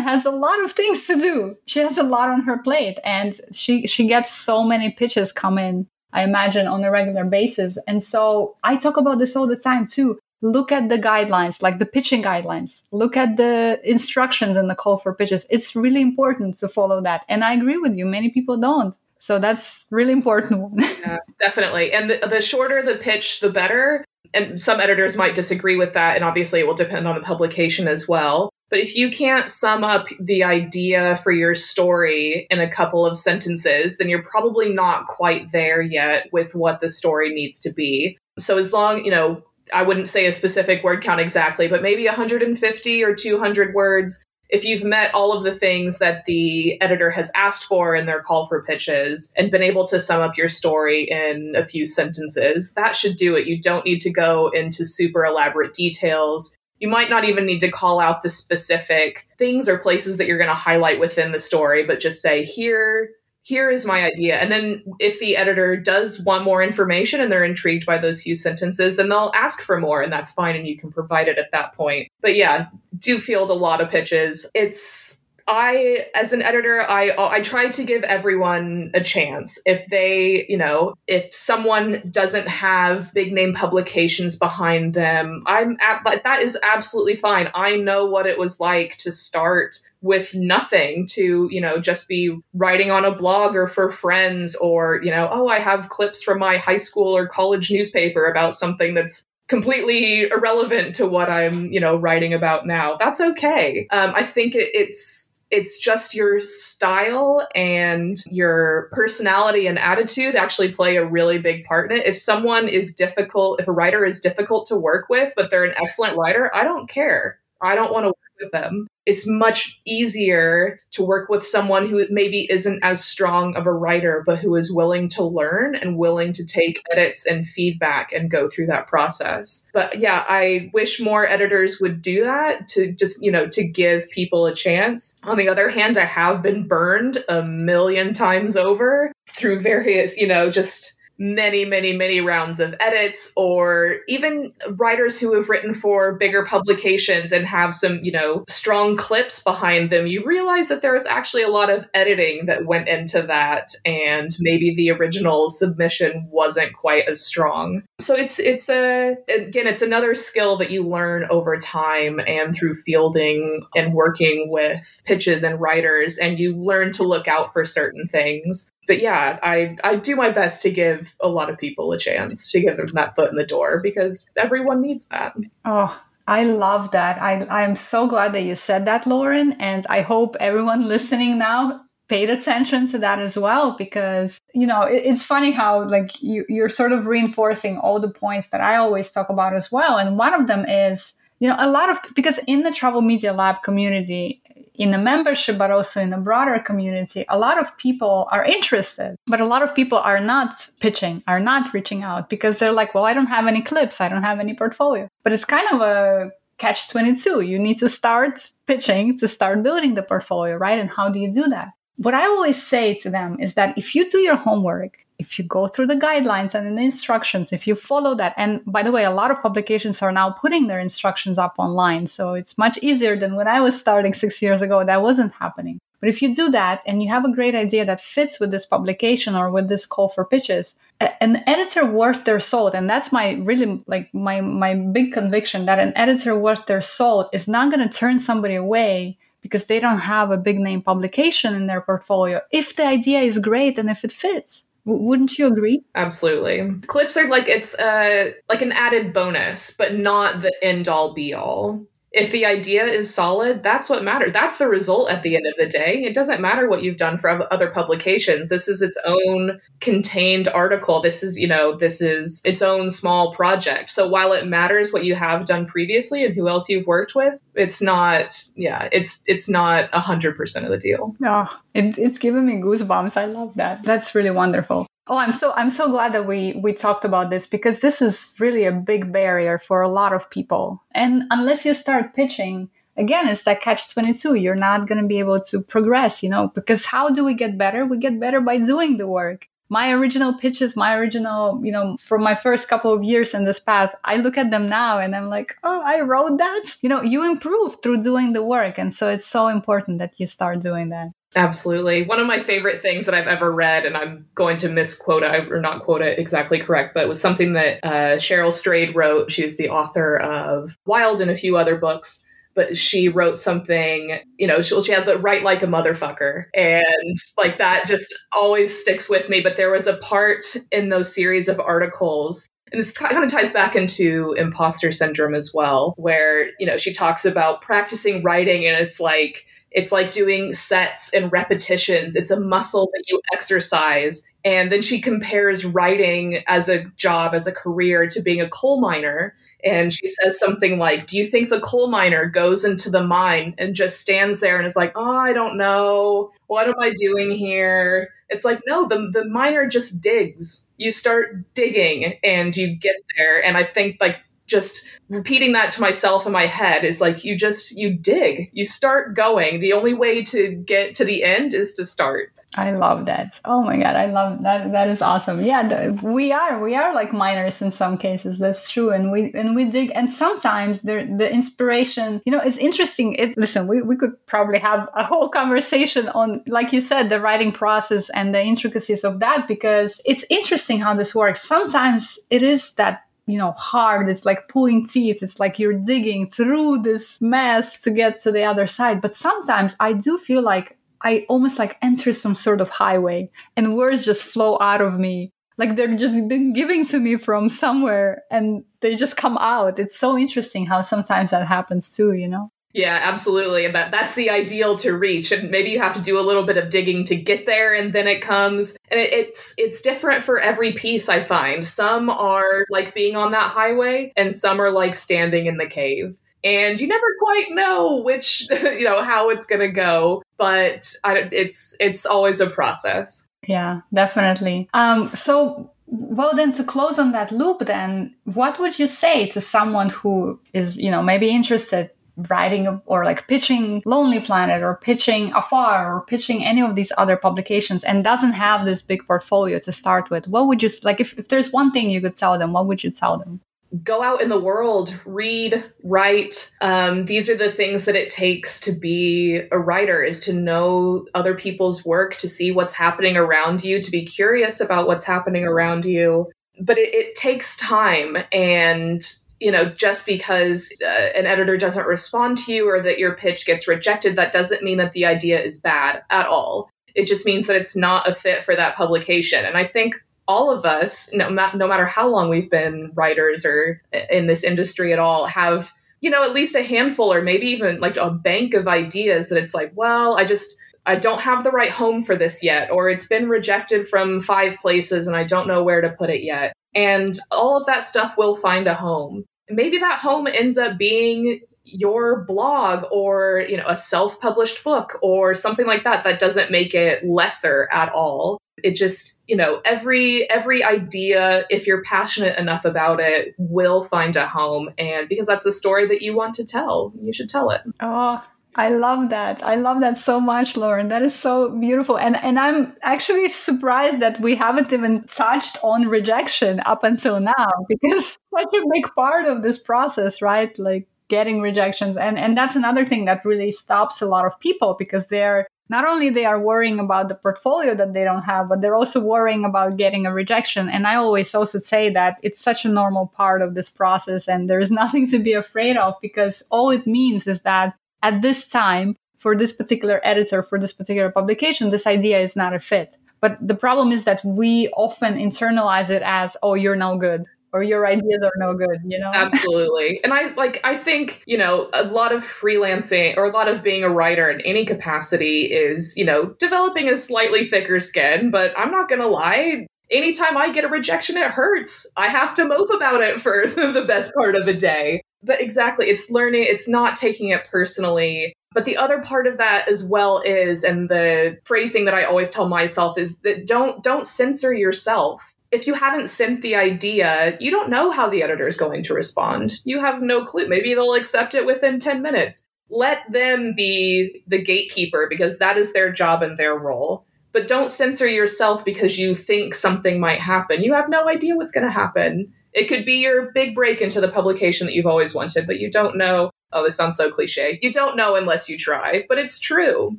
[0.00, 1.56] has a lot of things to do.
[1.66, 5.58] She has a lot on her plate and she she gets so many pitches come
[5.58, 7.78] in, I imagine, on a regular basis.
[7.86, 11.78] And so I talk about this all the time too look at the guidelines, like
[11.78, 15.46] the pitching guidelines, look at the instructions in the call for pitches.
[15.48, 17.24] It's really important to follow that.
[17.30, 18.94] And I agree with you, many people don't.
[19.18, 20.74] So that's really important.
[21.00, 21.92] yeah, definitely.
[21.92, 24.04] And the, the shorter the pitch, the better.
[24.32, 26.16] And some editors might disagree with that.
[26.16, 28.50] And obviously, it will depend on the publication as well.
[28.70, 33.16] But if you can't sum up the idea for your story in a couple of
[33.16, 38.18] sentences, then you're probably not quite there yet with what the story needs to be.
[38.38, 39.42] So, as long, you know,
[39.72, 44.24] I wouldn't say a specific word count exactly, but maybe 150 or 200 words
[44.54, 48.22] if you've met all of the things that the editor has asked for in their
[48.22, 52.72] call for pitches and been able to sum up your story in a few sentences,
[52.74, 53.48] that should do it.
[53.48, 56.56] You don't need to go into super elaborate details.
[56.78, 60.38] You might not even need to call out the specific things or places that you're
[60.38, 63.10] going to highlight within the story, but just say, here
[63.44, 64.38] here is my idea.
[64.38, 68.34] And then if the editor does want more information and they're intrigued by those few
[68.34, 71.52] sentences, then they'll ask for more and that's fine and you can provide it at
[71.52, 72.10] that point.
[72.22, 72.68] But yeah,
[72.98, 74.50] do field a lot of pitches.
[74.54, 79.60] It's I, as an editor, I I try to give everyone a chance.
[79.66, 86.02] If they, you know, if someone doesn't have big name publications behind them, I'm at,
[86.24, 87.48] that is absolutely fine.
[87.54, 92.38] I know what it was like to start with nothing to you know just be
[92.52, 96.38] writing on a blog or for friends or you know oh i have clips from
[96.38, 101.80] my high school or college newspaper about something that's completely irrelevant to what i'm you
[101.80, 107.46] know writing about now that's okay um, i think it, it's it's just your style
[107.54, 112.06] and your personality and attitude actually play a really big part in it.
[112.06, 115.74] If someone is difficult, if a writer is difficult to work with, but they're an
[115.76, 117.38] excellent writer, I don't care.
[117.62, 122.06] I don't want to work with them it's much easier to work with someone who
[122.10, 126.32] maybe isn't as strong of a writer, but who is willing to learn and willing
[126.32, 129.68] to take edits and feedback and go through that process.
[129.74, 134.08] But yeah, I wish more editors would do that to just, you know, to give
[134.10, 135.20] people a chance.
[135.24, 140.26] On the other hand, I have been burned a million times over through various, you
[140.26, 146.14] know, just many, many, many rounds of edits, or even writers who have written for
[146.14, 150.96] bigger publications and have some, you know, strong clips behind them, you realize that there
[150.96, 156.28] is actually a lot of editing that went into that, and maybe the original submission
[156.30, 157.82] wasn't quite as strong.
[158.00, 162.76] So it's it's a again, it's another skill that you learn over time and through
[162.76, 168.08] fielding and working with pitches and writers, and you learn to look out for certain
[168.08, 171.98] things but yeah, I I do my best to give a lot of people a
[171.98, 175.34] chance to give them that foot in the door because everyone needs that.
[175.64, 177.20] Oh, I love that.
[177.20, 181.82] I I'm so glad that you said that, Lauren, and I hope everyone listening now
[182.08, 186.44] paid attention to that as well because you know it, it's funny how like you
[186.48, 190.18] you're sort of reinforcing all the points that I always talk about as well, and
[190.18, 193.62] one of them is you know a lot of because in the travel media lab
[193.62, 194.42] community
[194.74, 199.16] in the membership, but also in the broader community, a lot of people are interested,
[199.26, 202.94] but a lot of people are not pitching, are not reaching out because they're like,
[202.94, 205.08] well, I don't have any clips, I don't have any portfolio.
[205.22, 207.40] But it's kind of a catch 22.
[207.40, 210.78] You need to start pitching to start building the portfolio, right?
[210.78, 211.68] And how do you do that?
[211.96, 215.44] What I always say to them is that if you do your homework, if you
[215.44, 219.04] go through the guidelines and the instructions, if you follow that, and by the way,
[219.04, 222.06] a lot of publications are now putting their instructions up online.
[222.06, 225.78] So it's much easier than when I was starting six years ago, that wasn't happening.
[226.00, 228.66] But if you do that and you have a great idea that fits with this
[228.66, 233.32] publication or with this call for pitches, an editor worth their salt, and that's my
[233.40, 237.88] really like my my big conviction that an editor worth their salt is not going
[237.88, 242.40] to turn somebody away because they don't have a big name publication in their portfolio
[242.50, 244.64] if the idea is great and if it fits.
[244.86, 245.82] Wouldn't you agree?
[245.94, 246.80] Absolutely.
[246.86, 251.32] Clips are like it's uh like an added bonus, but not the end all be
[251.32, 254.32] all if the idea is solid, that's what matters.
[254.32, 256.04] That's the result at the end of the day.
[256.04, 258.48] It doesn't matter what you've done for other publications.
[258.48, 261.02] This is its own contained article.
[261.02, 263.90] This is, you know, this is its own small project.
[263.90, 267.42] So while it matters what you have done previously and who else you've worked with,
[267.56, 271.16] it's not, yeah, it's it's not a hundred percent of the deal.
[271.24, 273.16] Oh, it, it's giving me goosebumps.
[273.16, 273.82] I love that.
[273.82, 274.86] That's really wonderful.
[275.06, 278.34] Oh, I'm so I'm so glad that we we talked about this because this is
[278.38, 280.82] really a big barrier for a lot of people.
[280.92, 284.34] And unless you start pitching, again, it's that catch 22.
[284.34, 287.58] You're not going to be able to progress, you know, because how do we get
[287.58, 287.84] better?
[287.84, 289.48] We get better by doing the work.
[289.68, 293.58] My original pitches, my original, you know, from my first couple of years in this
[293.58, 296.76] path, I look at them now and I'm like, oh, I wrote that.
[296.80, 298.78] You know, you improve through doing the work.
[298.78, 301.08] And so it's so important that you start doing that.
[301.36, 302.04] Absolutely.
[302.04, 305.52] One of my favorite things that I've ever read, and I'm going to misquote it
[305.52, 309.32] or not quote it exactly correct, but it was something that uh, Cheryl Strayed wrote.
[309.32, 312.24] She's the author of Wild and a few other books.
[312.54, 316.44] But she wrote something, you know, she, she has the write like a motherfucker.
[316.54, 319.40] And like that just always sticks with me.
[319.40, 323.52] But there was a part in those series of articles and this kind of ties
[323.52, 328.76] back into imposter syndrome as well where you know she talks about practicing writing and
[328.76, 332.14] it's like it's like doing sets and repetitions.
[332.14, 334.24] It's a muscle that you exercise.
[334.44, 338.80] And then she compares writing as a job, as a career, to being a coal
[338.80, 339.34] miner.
[339.64, 343.54] And she says something like, Do you think the coal miner goes into the mine
[343.58, 346.30] and just stands there and is like, Oh, I don't know.
[346.46, 348.10] What am I doing here?
[348.30, 350.66] It's like, no, the, the miner just digs.
[350.76, 353.44] You start digging and you get there.
[353.44, 357.36] And I think, like, just repeating that to myself in my head is like you
[357.36, 358.50] just you dig.
[358.52, 359.60] You start going.
[359.60, 362.30] The only way to get to the end is to start.
[362.56, 363.40] I love that.
[363.44, 364.72] Oh my god i love that.
[364.72, 365.42] That is awesome.
[365.42, 369.32] Yeah the, we are we are like miners in some cases that's true and we
[369.32, 373.14] and we dig and sometimes the the inspiration you know it's interesting.
[373.14, 377.20] It listen we, we could probably have a whole conversation on like you said the
[377.20, 381.42] writing process and the intricacies of that because it's interesting how this works.
[381.42, 384.08] Sometimes it is that you know hard.
[384.08, 385.22] It's like pulling teeth.
[385.22, 389.00] It's like you're digging through this mess to get to the other side.
[389.00, 393.76] But sometimes i do feel like i almost like enter some sort of highway and
[393.76, 395.32] words just flow out of me.
[395.56, 399.78] Like they're just been giving to me from somewhere and they just come out.
[399.78, 403.64] It's so interesting how sometimes that happens too you know yeah, absolutely.
[403.64, 405.30] And that that's the ideal to reach.
[405.30, 407.92] And maybe you have to do a little bit of digging to get there and
[407.92, 408.76] then it comes.
[408.90, 411.64] And it, it's it's different for every piece I find.
[411.64, 416.18] Some are like being on that highway and some are like standing in the cave.
[416.42, 421.28] And you never quite know which, you know, how it's going to go, but I,
[421.30, 423.28] it's it's always a process.
[423.46, 424.68] Yeah, definitely.
[424.74, 429.40] Um so well then to close on that loop then what would you say to
[429.40, 435.32] someone who is you know maybe interested writing or like pitching Lonely Planet or pitching
[435.32, 439.72] Afar or pitching any of these other publications and doesn't have this big portfolio to
[439.72, 442.52] start with, what would you like if, if there's one thing you could tell them,
[442.52, 443.40] what would you tell them?
[443.82, 446.52] Go out in the world, read, write.
[446.60, 451.06] Um, these are the things that it takes to be a writer is to know
[451.14, 455.44] other people's work, to see what's happening around you, to be curious about what's happening
[455.44, 456.30] around you.
[456.60, 459.02] But it, it takes time and
[459.40, 463.46] you know, just because uh, an editor doesn't respond to you or that your pitch
[463.46, 466.70] gets rejected, that doesn't mean that the idea is bad at all.
[466.94, 469.44] It just means that it's not a fit for that publication.
[469.44, 473.80] And I think all of us, no, no matter how long we've been writers or
[474.10, 477.80] in this industry at all, have you know at least a handful or maybe even
[477.80, 480.56] like a bank of ideas that it's like, well, I just
[480.86, 484.58] I don't have the right home for this yet, or it's been rejected from five
[484.60, 486.52] places and I don't know where to put it yet.
[486.74, 489.24] And all of that stuff will find a home.
[489.48, 495.34] Maybe that home ends up being your blog or you know a self-published book or
[495.34, 500.28] something like that that doesn't make it lesser at all it just you know every
[500.28, 505.44] every idea if you're passionate enough about it will find a home and because that's
[505.44, 508.22] the story that you want to tell you should tell it oh
[508.56, 509.42] I love that.
[509.42, 510.88] I love that so much, Lauren.
[510.88, 511.98] That is so beautiful.
[511.98, 517.46] And and I'm actually surprised that we haven't even touched on rejection up until now
[517.68, 520.56] because such a big part of this process, right?
[520.58, 521.96] Like getting rejections.
[521.96, 525.86] And and that's another thing that really stops a lot of people because they're not
[525.86, 529.46] only they are worrying about the portfolio that they don't have but they're also worrying
[529.46, 533.40] about getting a rejection and i always also say that it's such a normal part
[533.40, 537.40] of this process and there's nothing to be afraid of because all it means is
[537.40, 537.74] that
[538.04, 542.54] at this time for this particular editor, for this particular publication, this idea is not
[542.54, 542.96] a fit.
[543.20, 547.24] But the problem is that we often internalize it as, oh, you're no good
[547.54, 549.10] or your ideas are no good, you know?
[549.14, 550.00] Absolutely.
[550.04, 553.62] And I like I think, you know, a lot of freelancing or a lot of
[553.62, 558.52] being a writer in any capacity is, you know, developing a slightly thicker skin, but
[558.58, 561.90] I'm not going to lie, anytime I get a rejection it hurts.
[561.96, 565.02] I have to mope about it for the best part of the day.
[565.24, 568.34] But exactly, it's learning, it's not taking it personally.
[568.52, 572.30] But the other part of that as well is and the phrasing that I always
[572.30, 577.50] tell myself is that don't don't censor yourself if you haven't sent the idea, you
[577.50, 579.54] don't know how the editor is going to respond.
[579.64, 580.48] You have no clue.
[580.48, 582.44] Maybe they'll accept it within 10 minutes.
[582.70, 587.06] Let them be the gatekeeper because that is their job and their role.
[587.32, 590.62] But don't censor yourself because you think something might happen.
[590.62, 592.32] You have no idea what's going to happen.
[592.54, 595.70] It could be your big break into the publication that you've always wanted, but you
[595.70, 597.58] don't know oh, this sounds so cliche.
[597.60, 599.96] You don't know unless you try, but it's true.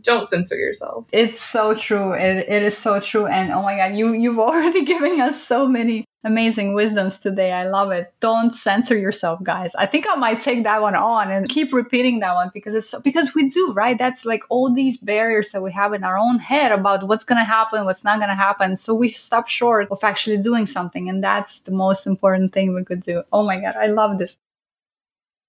[0.02, 1.08] Don't censor yourself.
[1.12, 2.14] It's so true.
[2.14, 3.28] It, it is so true.
[3.28, 7.52] And oh my God, you, you've already given us so many amazing wisdoms today.
[7.52, 8.12] I love it.
[8.20, 9.76] Don't censor yourself, guys.
[9.76, 12.90] I think I might take that one on and keep repeating that one because it's
[12.90, 13.98] so, because we do, right?
[13.98, 17.38] That's like all these barriers that we have in our own head about what's going
[17.38, 18.76] to happen, what's not going to happen.
[18.76, 21.08] So we stop short of actually doing something.
[21.08, 23.22] And that's the most important thing we could do.
[23.32, 24.36] Oh my God, I love this.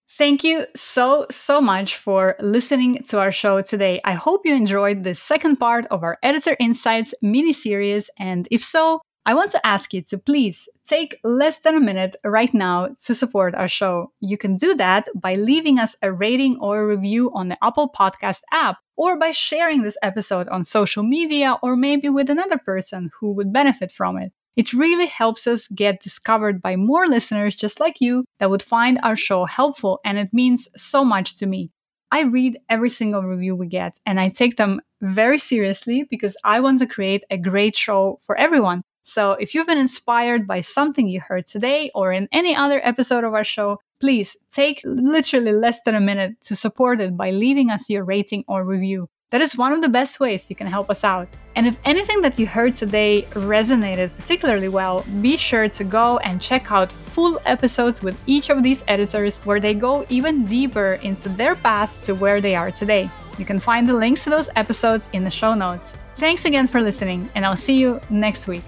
[0.08, 4.00] Thank you so, so much for listening to our show today.
[4.04, 8.08] I hope you enjoyed the second part of our Editor Insights mini series.
[8.18, 12.14] And if so, I want to ask you to please take less than a minute
[12.22, 14.12] right now to support our show.
[14.20, 17.90] You can do that by leaving us a rating or a review on the Apple
[17.90, 23.10] Podcast app, or by sharing this episode on social media, or maybe with another person
[23.18, 24.32] who would benefit from it.
[24.56, 28.98] It really helps us get discovered by more listeners just like you that would find
[29.02, 31.70] our show helpful, and it means so much to me.
[32.10, 36.60] I read every single review we get, and I take them very seriously because I
[36.60, 38.82] want to create a great show for everyone.
[39.04, 43.24] So if you've been inspired by something you heard today or in any other episode
[43.24, 47.70] of our show, please take literally less than a minute to support it by leaving
[47.70, 49.08] us your rating or review.
[49.30, 51.26] That is one of the best ways you can help us out.
[51.56, 56.40] And if anything that you heard today resonated particularly well, be sure to go and
[56.40, 61.28] check out full episodes with each of these editors where they go even deeper into
[61.28, 63.10] their path to where they are today.
[63.36, 65.96] You can find the links to those episodes in the show notes.
[66.14, 68.62] Thanks again for listening, and I'll see you next week.